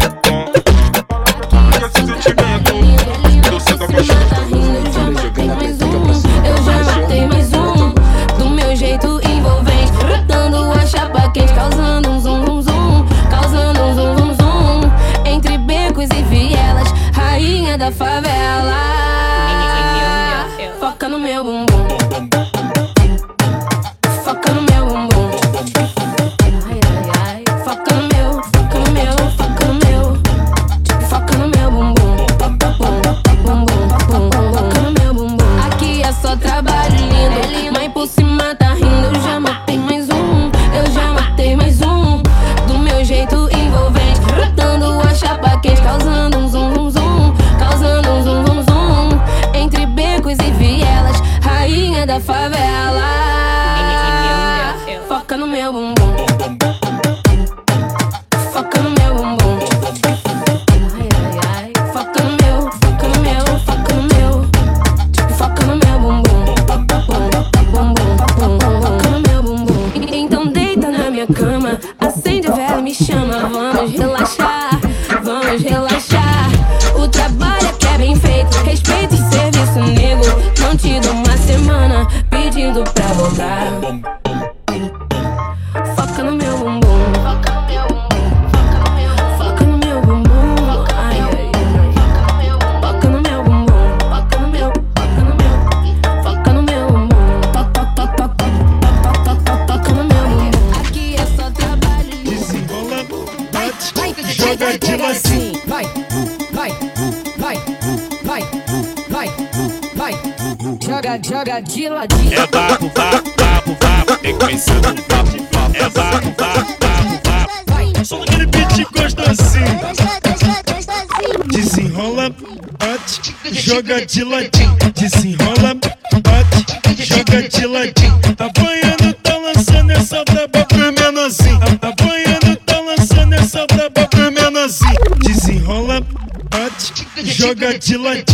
De 124.09 124.23
ladinho. 124.23 124.75
Desenrola, 124.95 125.75
bate, 126.23 127.05
joga 127.05 127.47
de 127.47 127.65
ladinho. 127.67 128.19
Apanhando, 128.39 129.13
tá 129.21 129.37
lançando 129.37 129.91
essa 129.91 130.23
braba 130.25 130.65
pro 130.65 130.91
menorzinho. 130.91 131.59
Apanhando, 131.79 132.55
tá 132.65 132.79
lançando 132.79 133.33
essa 133.33 133.67
braba 133.67 134.07
pro 134.07 134.31
menorzinho. 134.31 134.95
Desenrola, 135.19 136.01
bate, 136.49 137.07
joga 137.23 137.77
de 137.77 137.97
ladinho. 137.97 138.28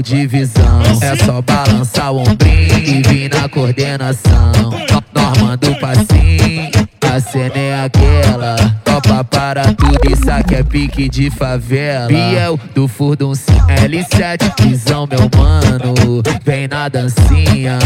Papo 0.00 0.02
de 0.02 0.26
visão. 0.26 0.80
É 1.02 1.16
só 1.24 1.40
balançar 1.42 2.12
o 2.12 2.20
ombrinho 2.20 2.78
e 2.78 3.02
vir 3.02 3.30
na 3.34 3.48
coordenação. 3.48 4.52
No- 4.62 5.00
Norma 5.12 5.56
do 5.56 5.74
passinho, 5.76 6.70
a 7.04 7.20
cena 7.20 7.56
é 7.56 7.84
aquela. 7.84 8.56
Topa 8.84 9.24
para 9.24 9.74
tudo, 9.74 9.98
isso 10.10 10.30
aqui 10.30 10.54
é 10.54 10.62
pique 10.62 11.08
de 11.08 11.30
favela. 11.30 12.06
Biel 12.06 12.58
do 12.74 12.86
Furdun 12.86 13.34
sim, 13.34 13.52
L7, 13.68 14.52
visão 14.62 15.08
meu 15.10 15.28
mano. 15.36 16.22
Vem 16.44 16.68
na 16.68 16.88
dancinha, 16.88 17.78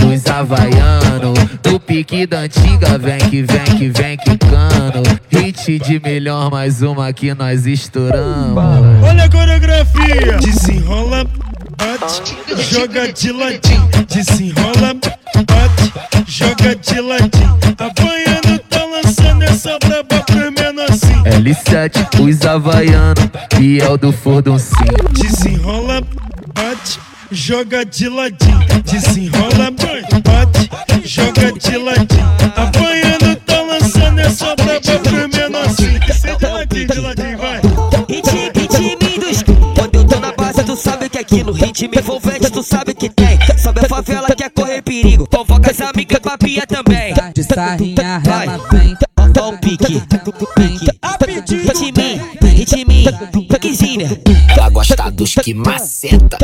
dos 0.00 0.26
havaiano. 0.26 1.34
Do 1.62 1.78
pique 1.78 2.26
da 2.26 2.40
antiga, 2.40 2.96
vem 2.98 3.18
que 3.18 3.42
vem 3.42 3.64
que 3.76 3.88
vem 3.90 4.16
quicando. 4.16 5.02
Hit 5.30 5.78
de 5.80 6.00
melhor, 6.00 6.50
mais 6.50 6.80
uma 6.82 7.12
que 7.12 7.34
nós 7.34 7.66
estouramos. 7.66 8.56
Olha 9.02 9.24
a 9.24 9.30
coreografia. 9.30 10.38
Desenrola, 10.40 11.26
bate, 11.80 12.36
joga 12.70 13.12
de 13.12 13.32
ladinho. 13.32 13.88
Desenrola, 14.08 14.94
bate, 15.46 15.92
joga 16.26 16.76
de 16.76 17.00
ladinho. 17.00 17.58
Apanhando, 17.78 18.58
tá 18.68 18.84
lançando 18.84 19.42
essa 19.42 19.78
braba 19.78 20.22
pro 20.24 20.52
menorzinho. 20.52 21.24
L7, 21.24 22.20
os 22.20 22.44
havaiano, 22.44 23.30
Biel 23.56 23.96
do 23.96 24.12
Furdun 24.12 24.58
sim. 24.58 24.74
Desenrola, 25.12 26.02
bate, 26.54 26.98
joga 27.30 27.84
de 27.84 28.08
ladinho. 28.08 28.58
Desenrola, 28.84 29.70
bate, 29.70 30.70
joga 31.04 31.52
de 31.52 31.76
ladinho. 31.78 32.30
Apanhando, 32.56 33.36
tá 33.46 33.60
lançando 33.62 34.18
essa 34.20 34.54
braba 34.56 34.98
pro 35.02 35.28
menorzinho. 35.28 36.00
Sai 36.14 36.36
de 36.36 36.46
ladinho, 36.46 36.88
de 36.88 37.00
ladinho, 37.00 37.38
vai. 37.38 37.60
Ritmo, 38.08 38.50
ritmo 38.54 39.20
dos 39.20 39.42
sabe 40.80 41.06
o 41.06 41.10
que 41.10 41.18
é 41.18 41.20
aquilo. 41.20 41.52
Ritmo 41.52 41.94
envolvente, 41.98 42.50
tu 42.50 42.62
sabe 42.62 42.94
que 42.94 43.08
tem. 43.08 43.38
Sobe 43.58 43.80
a 43.84 43.88
favela, 43.88 44.28
quer 44.34 44.50
correr 44.50 44.82
perigo. 44.82 45.26
Convoca 45.28 45.70
as 45.70 45.80
amigas 45.80 46.18
pra 46.18 46.38
pia 46.38 46.66
também. 46.66 47.14
De 47.34 47.44
sarrinha, 47.44 48.20
Vai. 48.24 48.46
ela 48.46 48.58
vem. 48.70 48.96
Dá 49.32 49.46
um 49.46 49.56
pique. 49.58 50.02
Ritmo, 51.30 51.92
ritmo, 52.42 53.48
piquezinha. 53.48 54.20
Ela 54.56 54.70
gosta 54.70 55.10
dos 55.10 55.34
que 55.34 55.54
maceta, 55.54 56.38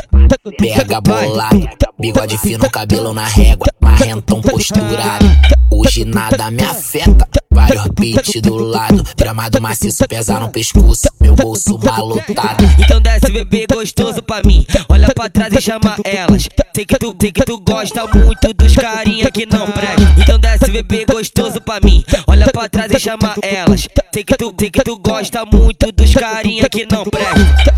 pega 0.58 1.00
bolado, 1.00 1.68
bigode 1.98 2.38
fino, 2.38 2.70
cabelo 2.70 3.12
na 3.12 3.26
régua, 3.26 3.66
marrentão 3.80 4.40
posturado. 4.40 5.26
Hoje 5.70 6.04
nada 6.04 6.50
me 6.50 6.62
afeta, 6.62 7.28
vários 7.56 7.86
beats 7.98 8.42
do 8.42 8.54
lado, 8.56 9.02
gramado 9.16 9.62
maciço 9.62 10.06
pesa 10.06 10.38
no 10.38 10.50
pescoço, 10.50 11.08
meu 11.18 11.34
bolso 11.34 11.78
malotado. 11.82 12.64
Então 12.78 13.00
desce 13.00 13.32
bebê 13.32 13.66
gostoso 13.72 14.22
pra 14.22 14.42
mim. 14.44 14.66
Olha 14.90 15.08
pra 15.14 15.30
trás 15.30 15.54
e 15.54 15.60
chama 15.62 15.96
elas. 16.04 16.46
Sei 16.74 16.84
que 16.84 16.98
tu, 16.98 17.16
sei 17.18 17.32
que 17.32 17.42
tu 17.44 17.58
gosta 17.60 18.06
muito 18.06 18.52
dos 18.52 18.76
carinha 18.76 19.30
que 19.30 19.46
não 19.46 19.66
presta. 19.70 20.14
Então 20.20 20.38
desce 20.38 20.70
bebê 20.70 21.06
gostoso 21.06 21.58
pra 21.62 21.80
mim. 21.80 22.04
Olha 22.26 22.46
pra 22.52 22.68
trás 22.68 22.92
e 22.92 23.00
chama 23.00 23.34
elas. 23.40 23.88
Sei 24.12 24.22
que 24.22 24.36
tu, 24.36 24.54
sei 24.60 24.70
que 24.70 24.82
tu 24.82 24.98
gosta 24.98 25.46
muito 25.46 25.90
dos 25.92 26.14
carinha 26.14 26.68
que 26.68 26.86
não 26.90 27.04
presta. 27.04 27.74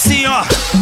Assim, 0.00 0.24
ó. 0.26 0.79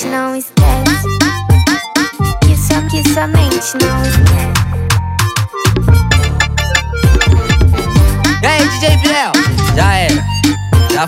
Sua 0.00 0.06
mente 0.06 0.06
não 0.06 0.34
esquece. 0.36 1.06
Que 2.46 2.56
sua, 2.56 2.82
que 2.82 3.08
sua 3.12 3.26
mente 3.26 3.76
não 3.82 4.02
esquece. 4.02 4.60
E 8.42 8.46
aí, 8.46 8.68
DJ 8.68 8.96
Biel? 8.98 9.32
Já 9.76 9.94
era, 9.94 10.24
já. 10.92 11.06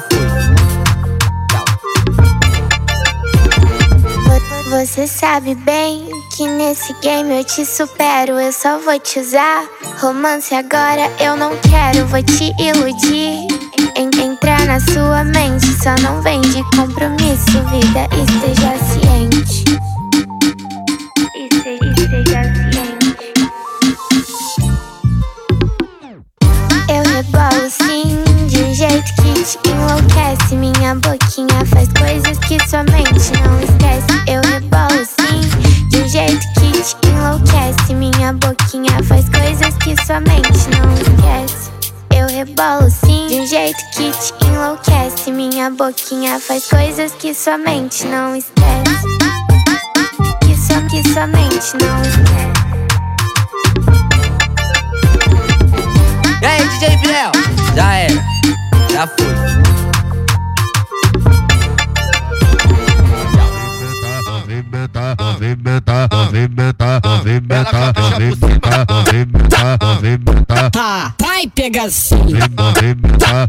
Vo- 4.27 4.71
Você 4.71 5.07
sabe 5.07 5.55
bem 5.55 6.09
que 6.37 6.47
nesse 6.47 6.93
game 7.03 7.39
eu 7.39 7.45
te 7.45 7.65
supero. 7.65 8.39
Eu 8.41 8.53
só 8.53 8.79
vou 8.79 8.99
te 8.99 9.21
usar. 9.21 9.65
Romance 10.01 10.55
agora 10.55 11.11
eu 11.21 11.37
não 11.37 11.53
quero, 11.59 12.07
vou 12.07 12.23
te 12.23 12.53
iludir. 12.59 13.47
En- 13.97 14.11
entrar 14.23 14.65
na 14.67 14.81
sua 14.81 15.25
mente, 15.25 15.67
só 15.83 15.95
não 16.03 16.21
vem 16.23 16.41
de 16.41 16.63
compromisso. 16.77 17.63
Vida, 17.71 18.09
esteja 18.23 18.79
ciente. 18.85 19.32
Minha 45.63 45.71
boquinha 45.71 46.41
faz 46.41 46.67
coisas 46.67 47.13
que 47.13 47.33
sua 47.33 47.57
mente 47.57 48.05
não 48.07 48.35
esquece. 48.35 49.07
Que 50.41 50.57
sua, 50.57 50.83
que 50.89 51.09
sua 51.09 51.29
mente 51.29 51.77
não 51.81 52.03
esquece. 52.03 52.53
E 56.43 56.45
aí, 56.45 56.69
DJ 56.69 56.97
Biel? 56.97 57.31
Já 57.77 57.95
era, 57.95 58.25
já 58.91 59.07
foi. 59.07 59.72
movimentar, 65.19 66.09
movimentar, 66.13 67.01
movimentar, 67.05 67.93
vem 68.19 68.31
movimentar, 68.31 68.87
movimentar, 68.89 70.01
vem 70.01 70.19
Tá, 70.71 71.15
vai 71.21 71.47
pegação. 71.49 72.19
vem 72.25 72.39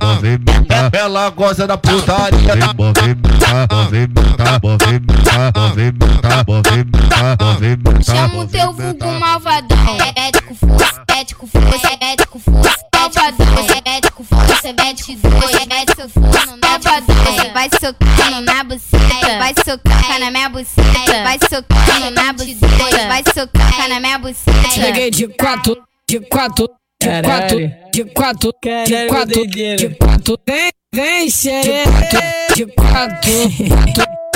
movimentar. 0.02 0.90
Ela 0.94 1.30
gosta 1.30 1.68
da 1.68 1.78
putaria. 1.78 2.56
Movimentar, 2.78 3.68
vem 3.90 4.08
movimentar, 4.62 4.62
movimentar, 4.64 5.54
vem 5.76 5.94
movimentar. 7.40 8.04
Chama 8.04 8.44
o 8.44 8.48
teu 8.48 8.74
vulgo 8.74 9.20
malvadão. 9.20 9.78
É 10.00 10.22
médico, 10.22 10.56
fosse, 10.56 11.02
médico, 11.10 11.48
fosse, 11.48 11.98
médico, 12.02 12.40
fosse, 12.40 12.86
malvadão. 12.96 13.48
É 13.86 13.90
médico, 13.92 14.24
força, 14.64 14.74
mete 14.74 15.16
dois, 15.18 15.66
mete 15.68 15.96
seu 15.96 16.10
forno 16.10 16.58
malvadão. 16.64 17.54
Vai 17.54 17.70
socando 17.70 18.42
na 18.42 18.64
buceta, 18.64 19.38
vai 19.38 19.54
socar 19.66 20.20
na 20.20 20.32
minha 20.32 20.50
buceta, 20.50 21.24
vai 21.24 21.38
socando 21.50 22.12
na 22.12 22.34
buceta, 22.34 23.08
vai 23.08 23.24
socar 23.34 23.90
na 23.90 24.00
minha 24.00 24.18
buceta. 24.18 24.70
Cheguei 24.72 25.12
de 25.12 25.28
quatro, 25.28 25.84
de 26.10 26.20
quatro, 26.22 26.70
de 27.02 27.22
quatro, 27.22 27.60
de 27.92 28.06
quatro, 28.06 28.52
de 28.62 29.08
quatro, 29.08 29.48
de 29.48 29.96
quatro. 29.96 30.40
Vem, 30.48 30.72
vem, 30.94 31.30
xereca. 31.30 32.34
De 32.56 32.66
quatro, 32.68 33.50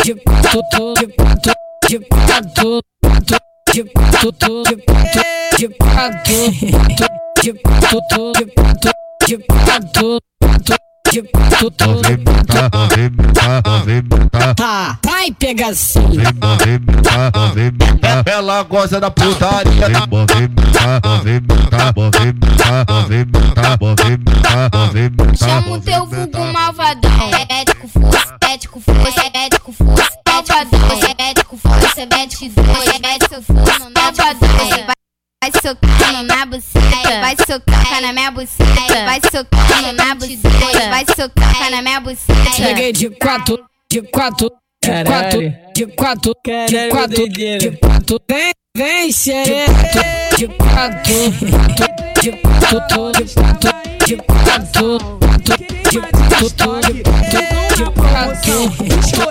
de 0.03 0.13
quatro, 0.15 0.93
de 0.95 1.07
quatro, 1.07 1.53
de 1.87 1.99
quatro, 1.99 2.81
de 2.97 3.13
quatro, 3.13 3.43
de 3.71 3.83
quatro, 3.83 4.63
de 4.63 4.75
quatro, 4.75 5.23
de 5.57 5.67
quatro, 5.69 6.51
de 7.41 7.53
quatro, 7.53 8.31
de 8.33 8.45
quatro, 8.45 8.91
Tá, 14.55 14.99
vai. 15.05 15.27
Movimenta, 16.41 17.31
movimenta. 17.35 18.23
Ela 18.25 18.63
gosta 18.63 18.99
da 18.99 19.11
putaria. 19.11 19.89
Movimenta, 20.09 21.01
movimenta, 21.03 21.93
movimenta, 21.95 22.85
movimenta, 22.89 23.77
movimenta, 23.81 24.77
movimenta. 24.77 25.37
Chama 25.37 25.71
o 25.71 25.81
teu 25.81 26.05
vulgo 26.05 26.53
malvadão. 26.53 27.11
Ético 27.49 27.87
força, 27.87 28.37
ético 28.49 28.79
força, 28.79 29.23
ético 29.33 29.71
força. 29.73 30.17
Malvadão, 30.27 31.15
ético 31.17 31.57
força, 31.57 32.05
mete 32.11 32.49
dois, 32.49 32.99
mete 33.01 33.27
seu 33.29 33.41
forno 33.41 33.91
malvadão. 33.95 34.49
Vai- 34.69 34.97
Vai 35.43 35.51
socando 35.61 36.16
na 36.37 36.45
buceta, 36.45 37.19
vai 37.19 37.35
socar 37.35 38.01
na 38.01 38.13
minha 38.13 38.29
buceta, 38.29 39.05
vai 39.05 39.19
socando 39.21 39.93
na 39.93 40.13
buceta, 40.13 40.89
vai 40.89 41.05
socar 41.15 41.71
na 41.71 41.81
minha 41.81 41.99
buceta. 41.99 42.51
Cheguei 42.55 42.91
de 42.91 43.09
quatro, 43.09 43.65
de 43.91 44.03
quatro, 44.03 44.51
de 44.83 45.03
quatro, 45.03 45.41
de 45.73 45.87
quatro, 45.87 46.33
de 46.43 46.89
quatro, 46.89 47.29
de 47.29 47.71
quatro. 47.77 48.21
Vem, 48.29 48.51
vem, 48.75 49.11
xereca. 49.11 49.73
De 50.37 50.47
quatro, 50.47 51.31
de 52.21 52.31
quatro, 52.33 53.11
de 53.13 53.25
quatro, 53.33 53.73
de 54.05 54.15
quatro, 54.17 54.97
de 55.89 55.99
quatro, 55.99 56.93
de 56.93 57.03
quatro, 57.03 57.47
de 57.75 57.85
quatro. 57.95 58.57
Escolhida 58.99 59.23
a 59.23 59.26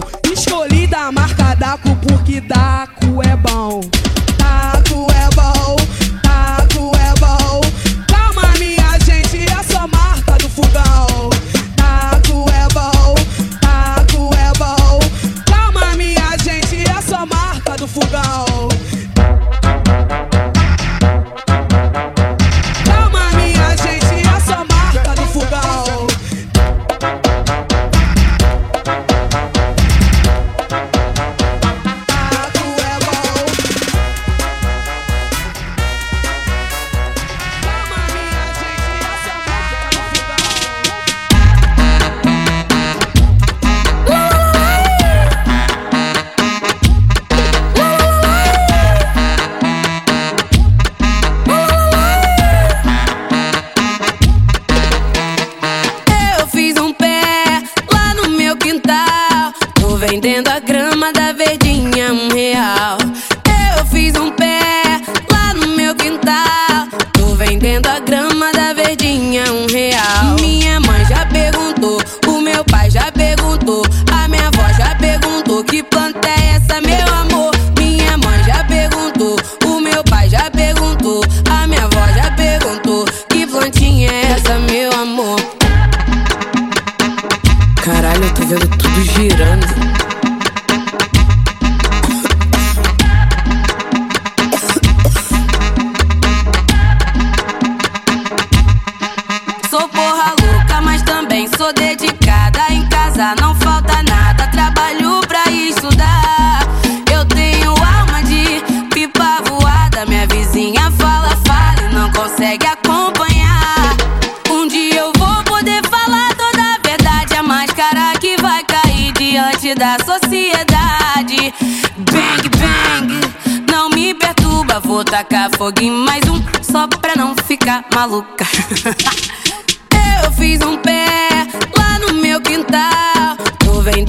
now. 0.00 0.23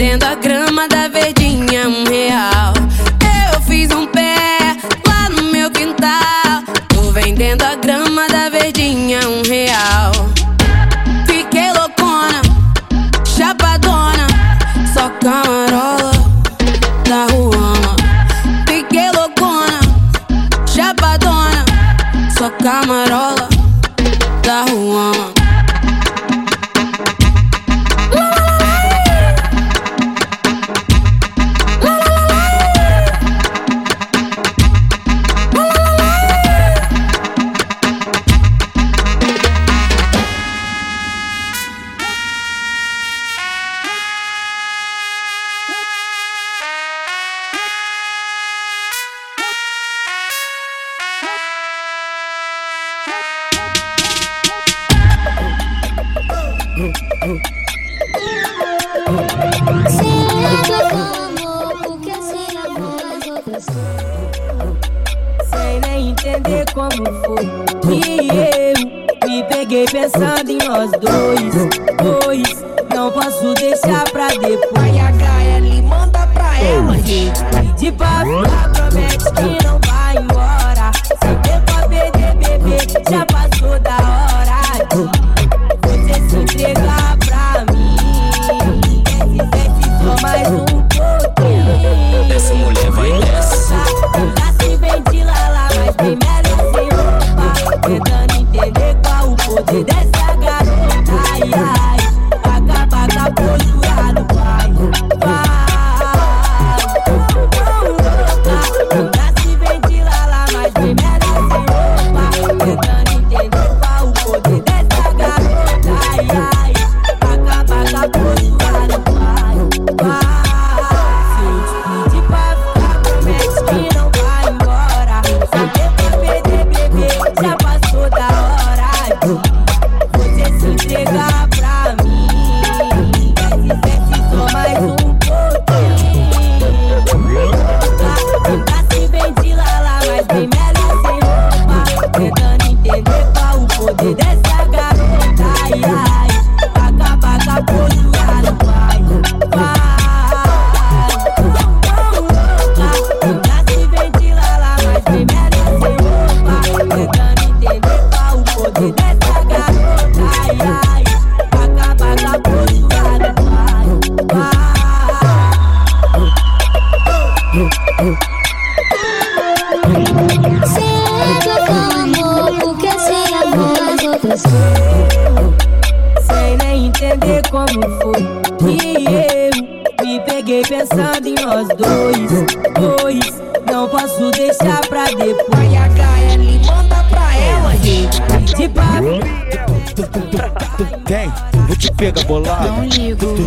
Tendo 0.05 0.27
a 0.27 0.35
grana 0.35 0.54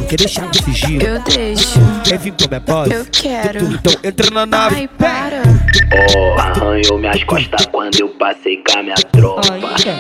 quer 0.09 0.17
deixar 0.17 0.51
de 0.51 0.63
fingir. 0.63 1.03
Eu 1.03 1.21
deixo. 1.23 1.79
Quer 2.05 2.19
vir 2.19 2.33
pra 2.33 2.49
minha 2.49 2.61
base? 2.61 2.95
Eu 2.95 3.07
quero. 3.13 3.67
Então 3.67 3.93
entra 4.03 4.31
na 4.31 4.47
nave. 4.47 4.77
Ai, 4.77 4.89
para. 4.89 5.43
Oh, 6.17 6.41
arranhou 6.41 6.99
minhas 6.99 7.23
costas 7.25 7.67
quando 7.67 8.01
eu 8.01 8.09
passei 8.11 8.63
com 8.63 8.79
a 8.79 8.83
minha 8.83 8.95
tropa. 8.95 9.43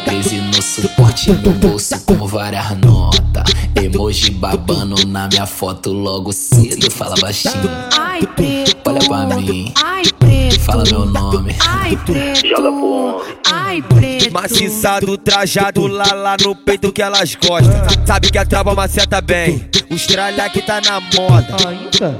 Prese 0.04 0.36
no 0.36 0.62
suporte, 0.62 1.30
no 1.30 1.52
bolso 1.52 2.04
com 2.06 2.26
várias 2.26 2.70
notas. 2.78 3.44
Emoji 3.74 4.30
babando 4.30 5.06
na 5.06 5.28
minha 5.28 5.46
foto 5.46 5.92
logo 5.92 6.32
cedo. 6.32 6.90
Fala 6.90 7.14
baixinho. 7.20 7.70
Ai, 7.98 8.26
preto. 8.34 8.76
Olha 8.86 9.00
pra 9.06 9.36
mim. 9.36 9.72
Ai, 9.84 10.04
preto. 10.18 10.60
Fala 10.60 10.84
meu 10.84 11.04
nome. 11.04 11.54
Ai, 11.66 11.96
preto. 11.96 12.46
Joga 12.46 12.72
pro. 12.72 13.24
Ai, 13.52 13.82
preto. 13.82 13.97
Maciçado, 14.40 15.18
trajado, 15.18 15.88
lá 15.88 16.12
lá 16.14 16.36
no 16.40 16.54
peito 16.54 16.92
que 16.92 17.02
elas 17.02 17.34
gostam. 17.34 17.74
Sabe 18.06 18.30
que 18.30 18.38
a 18.38 18.46
trava 18.46 18.72
maceta 18.72 19.20
bem, 19.20 19.68
os 19.90 20.06
tralha 20.06 20.48
que 20.48 20.62
tá 20.62 20.80
na 20.80 21.00
moda. 21.00 21.56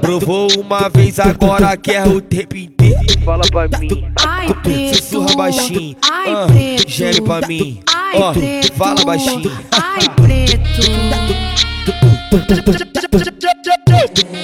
Provou 0.01 0.49
uma 0.59 0.89
vez, 0.89 1.17
agora 1.17 1.77
quer 1.77 2.05
o 2.05 2.19
tempo 2.19 2.57
inteiro. 2.57 2.99
Fala 3.23 3.43
pra 3.49 3.69
mim, 3.79 4.05
Ai, 4.27 4.53
preto. 4.61 4.97
sussurra 4.97 5.33
baixinho. 5.33 5.95
Ai, 6.11 6.47
preto. 6.47 6.89
Gere 6.89 7.21
pra 7.21 7.47
mim, 7.47 7.79
ó, 8.15 8.31
oh, 8.31 8.73
fala 8.75 9.05
baixinho. 9.05 9.57
Ai, 9.71 10.09
preto. 10.17 10.81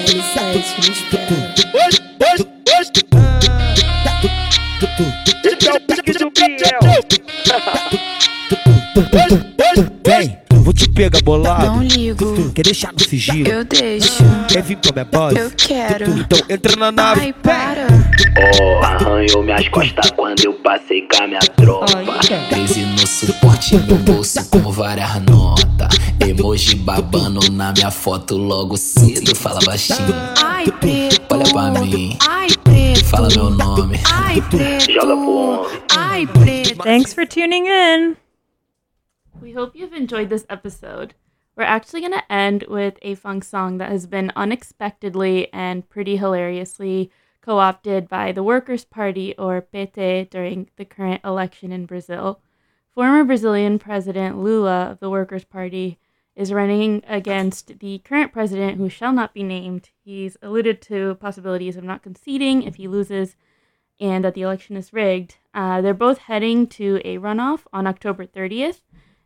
Ele 0.07 0.23
sai, 0.33 1.64
Gabriel. 6.37 6.79
Vem, 10.05 10.37
vou 10.51 10.73
te 10.73 10.87
pegar 10.89 11.21
bolado. 11.23 11.65
Não 11.65 11.83
ligo. 11.83 12.51
Quer 12.51 12.63
deixar 12.63 12.93
no 12.93 12.99
sigilo? 12.99 13.47
Eu 13.47 13.63
deixo. 13.63 14.23
Quer 14.47 14.61
vir 14.61 14.77
pra 14.77 14.91
minha 14.91 15.05
base? 15.05 15.37
Eu 15.39 15.51
quero. 15.51 16.11
Então 16.19 16.39
entra 16.49 16.75
na 16.75 16.91
nave. 16.91 17.21
Ai, 17.21 17.33
para. 17.33 17.87
Oh, 18.61 18.83
arranhou 18.85 19.43
minhas 19.43 19.67
costas 19.69 20.11
quando 20.11 20.43
eu 20.43 20.53
passei 20.55 21.07
com 21.07 21.23
a 21.23 21.27
minha 21.27 21.39
tropa. 21.39 21.85
Ai, 21.95 22.49
Crise 22.49 22.81
no 22.81 23.07
suporte 23.07 23.75
no 23.77 23.95
bolso 23.95 24.49
com 24.49 24.71
várias 24.71 25.21
notas. 25.23 25.97
Emoji 26.19 26.75
babando 26.75 27.51
na 27.51 27.71
minha 27.71 27.91
foto 27.91 28.37
logo 28.37 28.75
cedo. 28.77 29.35
Fala 29.35 29.59
baixinho. 29.65 30.13
Ai, 30.43 30.65
Pedro. 30.81 31.24
Olha 31.53 31.73
pra 31.73 31.85
mim. 31.85 32.17
Ai, 32.27 32.47
preto. 32.63 33.05
Fala 33.05 33.27
meu 33.35 33.49
nome. 33.49 33.97
Ai, 34.11 34.41
preto. 34.41 34.91
Joga 34.91 35.15
pro 35.15 35.37
homem. 35.37 35.81
Ai, 35.95 36.27
preto. 36.27 36.83
Thanks 36.83 37.13
for 37.13 37.25
tuning 37.25 37.67
in. 37.67 38.17
We 39.41 39.53
hope 39.53 39.75
you've 39.75 39.93
enjoyed 39.93 40.29
this 40.29 40.45
episode. 40.49 41.13
We're 41.55 41.63
actually 41.63 42.01
going 42.01 42.13
to 42.13 42.31
end 42.31 42.65
with 42.67 42.97
a 43.01 43.15
funk 43.15 43.43
song 43.43 43.77
that 43.77 43.91
has 43.91 44.07
been 44.07 44.31
unexpectedly 44.35 45.47
and 45.53 45.87
pretty 45.87 46.17
hilariously 46.17 47.11
co 47.41 47.59
opted 47.59 48.09
by 48.09 48.31
the 48.31 48.43
Workers' 48.43 48.83
Party 48.83 49.35
or 49.37 49.61
PT 49.61 50.29
during 50.29 50.69
the 50.77 50.85
current 50.85 51.21
election 51.23 51.71
in 51.71 51.85
Brazil. 51.85 52.41
Former 52.91 53.23
Brazilian 53.23 53.77
President 53.77 54.39
Lula 54.39 54.89
of 54.91 54.99
the 54.99 55.09
Workers' 55.09 55.45
Party 55.45 55.99
is 56.35 56.51
running 56.51 57.01
against 57.07 57.79
the 57.79 57.99
current 57.99 58.33
president, 58.33 58.77
who 58.77 58.89
shall 58.89 59.13
not 59.13 59.33
be 59.33 59.43
named. 59.43 59.89
He's 60.03 60.37
alluded 60.41 60.81
to 60.83 61.15
possibilities 61.15 61.77
of 61.77 61.83
not 61.83 62.03
conceding 62.03 62.63
if 62.63 62.75
he 62.75 62.87
loses 62.87 63.35
and 63.99 64.25
that 64.25 64.33
the 64.33 64.41
election 64.41 64.75
is 64.75 64.93
rigged. 64.93 65.37
Uh, 65.53 65.81
they're 65.81 65.93
both 65.93 66.17
heading 66.19 66.67
to 66.67 66.99
a 67.05 67.17
runoff 67.17 67.61
on 67.71 67.87
October 67.87 68.25
30th, 68.25 68.81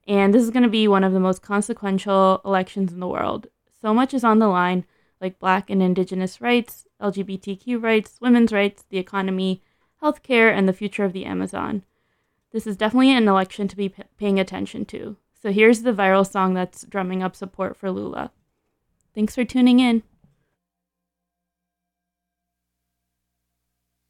and 0.08 0.34
this 0.34 0.44
is 0.44 0.52
going 0.52 0.64
to 0.64 0.70
be 0.70 0.88
one 0.88 1.04
of 1.04 1.14
the 1.14 1.20
most 1.20 1.42
consequential 1.42 2.42
elections 2.46 2.94
in 2.94 3.00
the 3.00 3.08
world. 3.08 3.48
So 3.82 3.94
much 3.94 4.14
is 4.14 4.24
on 4.24 4.40
the 4.40 4.48
line, 4.48 4.86
like 5.20 5.40
black 5.40 5.70
and 5.70 5.82
indigenous 5.82 6.40
rights, 6.40 6.86
LGBTQ 7.02 7.82
rights, 7.82 8.20
women's 8.22 8.52
rights, 8.52 8.84
the 8.90 8.98
economy, 8.98 9.64
healthcare, 10.02 10.52
and 10.56 10.68
the 10.68 10.74
future 10.74 11.04
of 11.04 11.14
the 11.14 11.26
Amazon. 11.26 11.84
This 12.52 12.68
is 12.68 12.78
definitely 12.78 13.12
an 13.12 13.28
election 13.28 13.68
to 13.68 13.76
be 13.76 13.90
p- 13.90 14.04
paying 14.18 14.40
attention 14.40 14.86
to. 14.86 15.18
So 15.42 15.52
here's 15.52 15.84
the 15.84 15.94
viral 15.94 16.30
song 16.30 16.54
that's 16.54 16.86
drumming 16.86 17.24
up 17.24 17.36
support 17.36 17.78
for 17.78 17.90
Lula. 17.90 18.32
Thanks 19.16 19.36
for 19.36 19.46
tuning 19.46 19.80
in. 19.80 20.04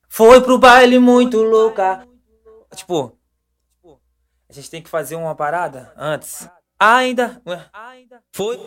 Foi 0.07 0.41
pro 0.41 0.57
baile 0.57 0.99
muito 0.99 1.41
louca. 1.43 2.05
Tipo, 2.75 3.15
a 4.49 4.53
gente 4.53 4.69
tem 4.71 4.82
que 4.82 4.89
fazer 4.89 5.15
uma 5.15 5.36
parada 5.36 5.93
antes. 5.95 6.49
Ainda. 6.80 7.41
Foi. 8.34 8.59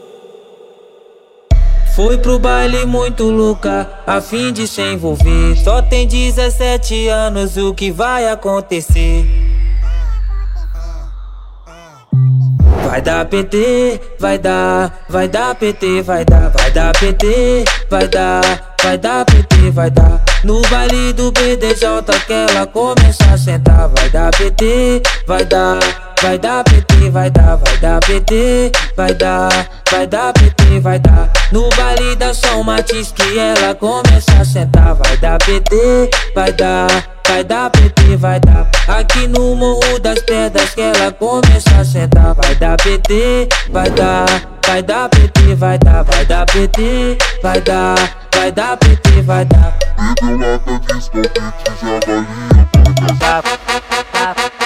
Foi 1.96 2.16
pro 2.18 2.38
baile 2.38 2.86
muito 2.86 3.24
louca, 3.24 4.02
a 4.06 4.20
fim 4.20 4.52
de 4.52 4.66
se 4.66 4.80
envolver. 4.80 5.56
Só 5.62 5.82
tem 5.82 6.06
17 6.06 7.08
anos, 7.08 7.56
o 7.56 7.74
que 7.74 7.90
vai 7.90 8.28
acontecer? 8.28 9.51
Vai 12.92 13.00
dar 13.00 13.24
PT, 13.24 14.00
vai 14.20 14.36
dar, 14.36 14.92
vai 15.08 15.26
dar 15.26 15.54
PT, 15.54 16.02
vai 16.02 16.26
dar, 16.26 16.50
vai 16.50 16.70
dar 16.72 16.92
PT, 16.92 17.64
vai 17.88 18.06
dar, 18.06 18.42
vai 18.82 18.98
dar 18.98 19.24
PT, 19.24 19.70
vai 19.70 19.90
dar. 19.90 20.22
No 20.44 20.60
baile 20.68 21.14
do 21.14 21.32
BDJ 21.32 21.86
que 22.26 22.32
ela 22.34 22.66
começa 22.66 23.24
a 23.32 23.38
sentar, 23.38 23.88
vai 23.88 24.10
dar 24.10 24.30
PT, 24.32 25.00
vai 25.26 25.42
dar, 25.42 25.78
vai 26.20 26.38
dar 26.38 26.62
PT, 26.64 27.08
vai 27.08 27.30
dar, 27.30 27.56
vai 27.56 27.76
dar 27.78 27.98
PT, 28.00 28.72
vai 28.94 29.14
dar, 29.14 29.68
vai 29.90 30.06
dar 30.06 30.34
PT, 30.34 30.80
vai 30.80 30.98
dar. 30.98 31.30
No 31.50 31.70
baile 31.70 32.14
da 32.16 32.34
São 32.34 32.62
Matiz 32.62 33.10
que 33.10 33.38
ela 33.38 33.74
começa 33.74 34.32
a 34.38 34.44
sentar, 34.44 34.94
vai 34.96 35.16
dar 35.16 35.38
PT, 35.38 36.10
vai 36.34 36.52
dar, 36.52 36.88
vai 37.28 37.44
dar 37.44 37.70
PT, 37.70 38.16
vai 38.16 38.40
dar. 38.40 38.68
Aqui 38.88 39.26
no 39.26 39.54
Morro 39.54 39.98
das 40.00 40.20
Pedras 40.22 40.74
que 40.74 40.80
ela 40.80 41.12
começa 41.12 41.70
a 41.78 41.84
sentar, 41.84 42.34
vai 42.34 42.54
dar 42.54 42.76
PT, 42.76 43.48
vai 43.70 43.90
dar, 43.90 44.26
vai 44.66 44.82
dar 44.82 45.08
PT, 45.08 45.54
vai 45.54 45.78
dar, 45.78 46.04
vai 46.04 46.24
dar 46.24 46.46
PT, 46.46 47.18
vai 47.42 47.60
dar, 47.60 47.94
vai 48.34 48.52
dar 48.52 48.76
PT, 48.76 49.22
vai 49.22 49.44
dar. 49.44 49.76
Foi 54.22 54.61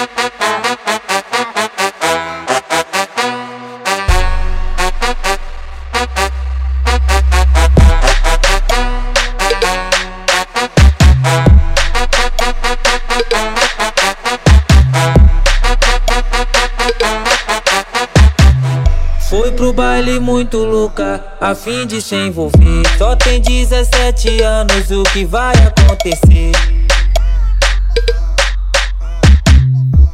pro 19.57 19.73
baile 19.73 20.21
muito 20.21 20.59
louca, 20.59 21.25
a 21.41 21.55
fim 21.55 21.87
de 21.87 22.01
se 22.03 22.15
envolver. 22.15 22.83
Só 22.99 23.17
tem 23.17 23.41
17 23.41 24.43
anos, 24.43 24.91
o 24.91 25.03
que 25.05 25.25
vai 25.25 25.55
acontecer? 25.55 26.53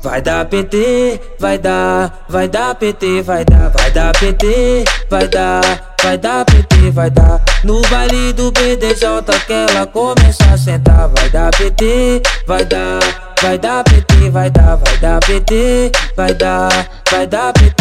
Vai 0.02 0.22
dar 0.22 0.44
PT, 0.44 1.20
vai 1.38 1.58
dar, 1.58 2.24
vai 2.28 2.48
dar 2.48 2.74
PT, 2.74 3.22
vai 3.22 3.44
dar, 3.44 3.70
vai 3.70 3.90
dar 3.90 4.12
PT, 4.12 4.84
vai 5.10 5.28
dar, 5.28 5.94
vai 6.02 6.18
dar 6.18 6.44
PT, 6.44 6.90
vai 6.90 7.10
dar. 7.10 7.40
No 7.64 7.80
baile 7.82 8.32
do 8.32 8.50
BDJ 8.52 9.06
que 9.46 9.52
ela 9.52 9.86
começa 9.86 10.44
a 10.52 10.58
sentar, 10.58 11.08
vai 11.08 11.30
dar 11.30 11.50
PT, 11.50 12.22
vai 12.46 12.64
dar, 12.64 12.98
vai 13.40 13.58
dar 13.58 13.84
PT, 13.84 14.30
vai 14.30 14.50
dar, 14.50 14.76
vai 14.76 14.96
dar 14.98 15.20
PT, 15.20 15.92
vai 16.16 16.34
dar, 16.34 16.68
vai 17.10 17.26
dar 17.26 17.52
PT, 17.52 17.72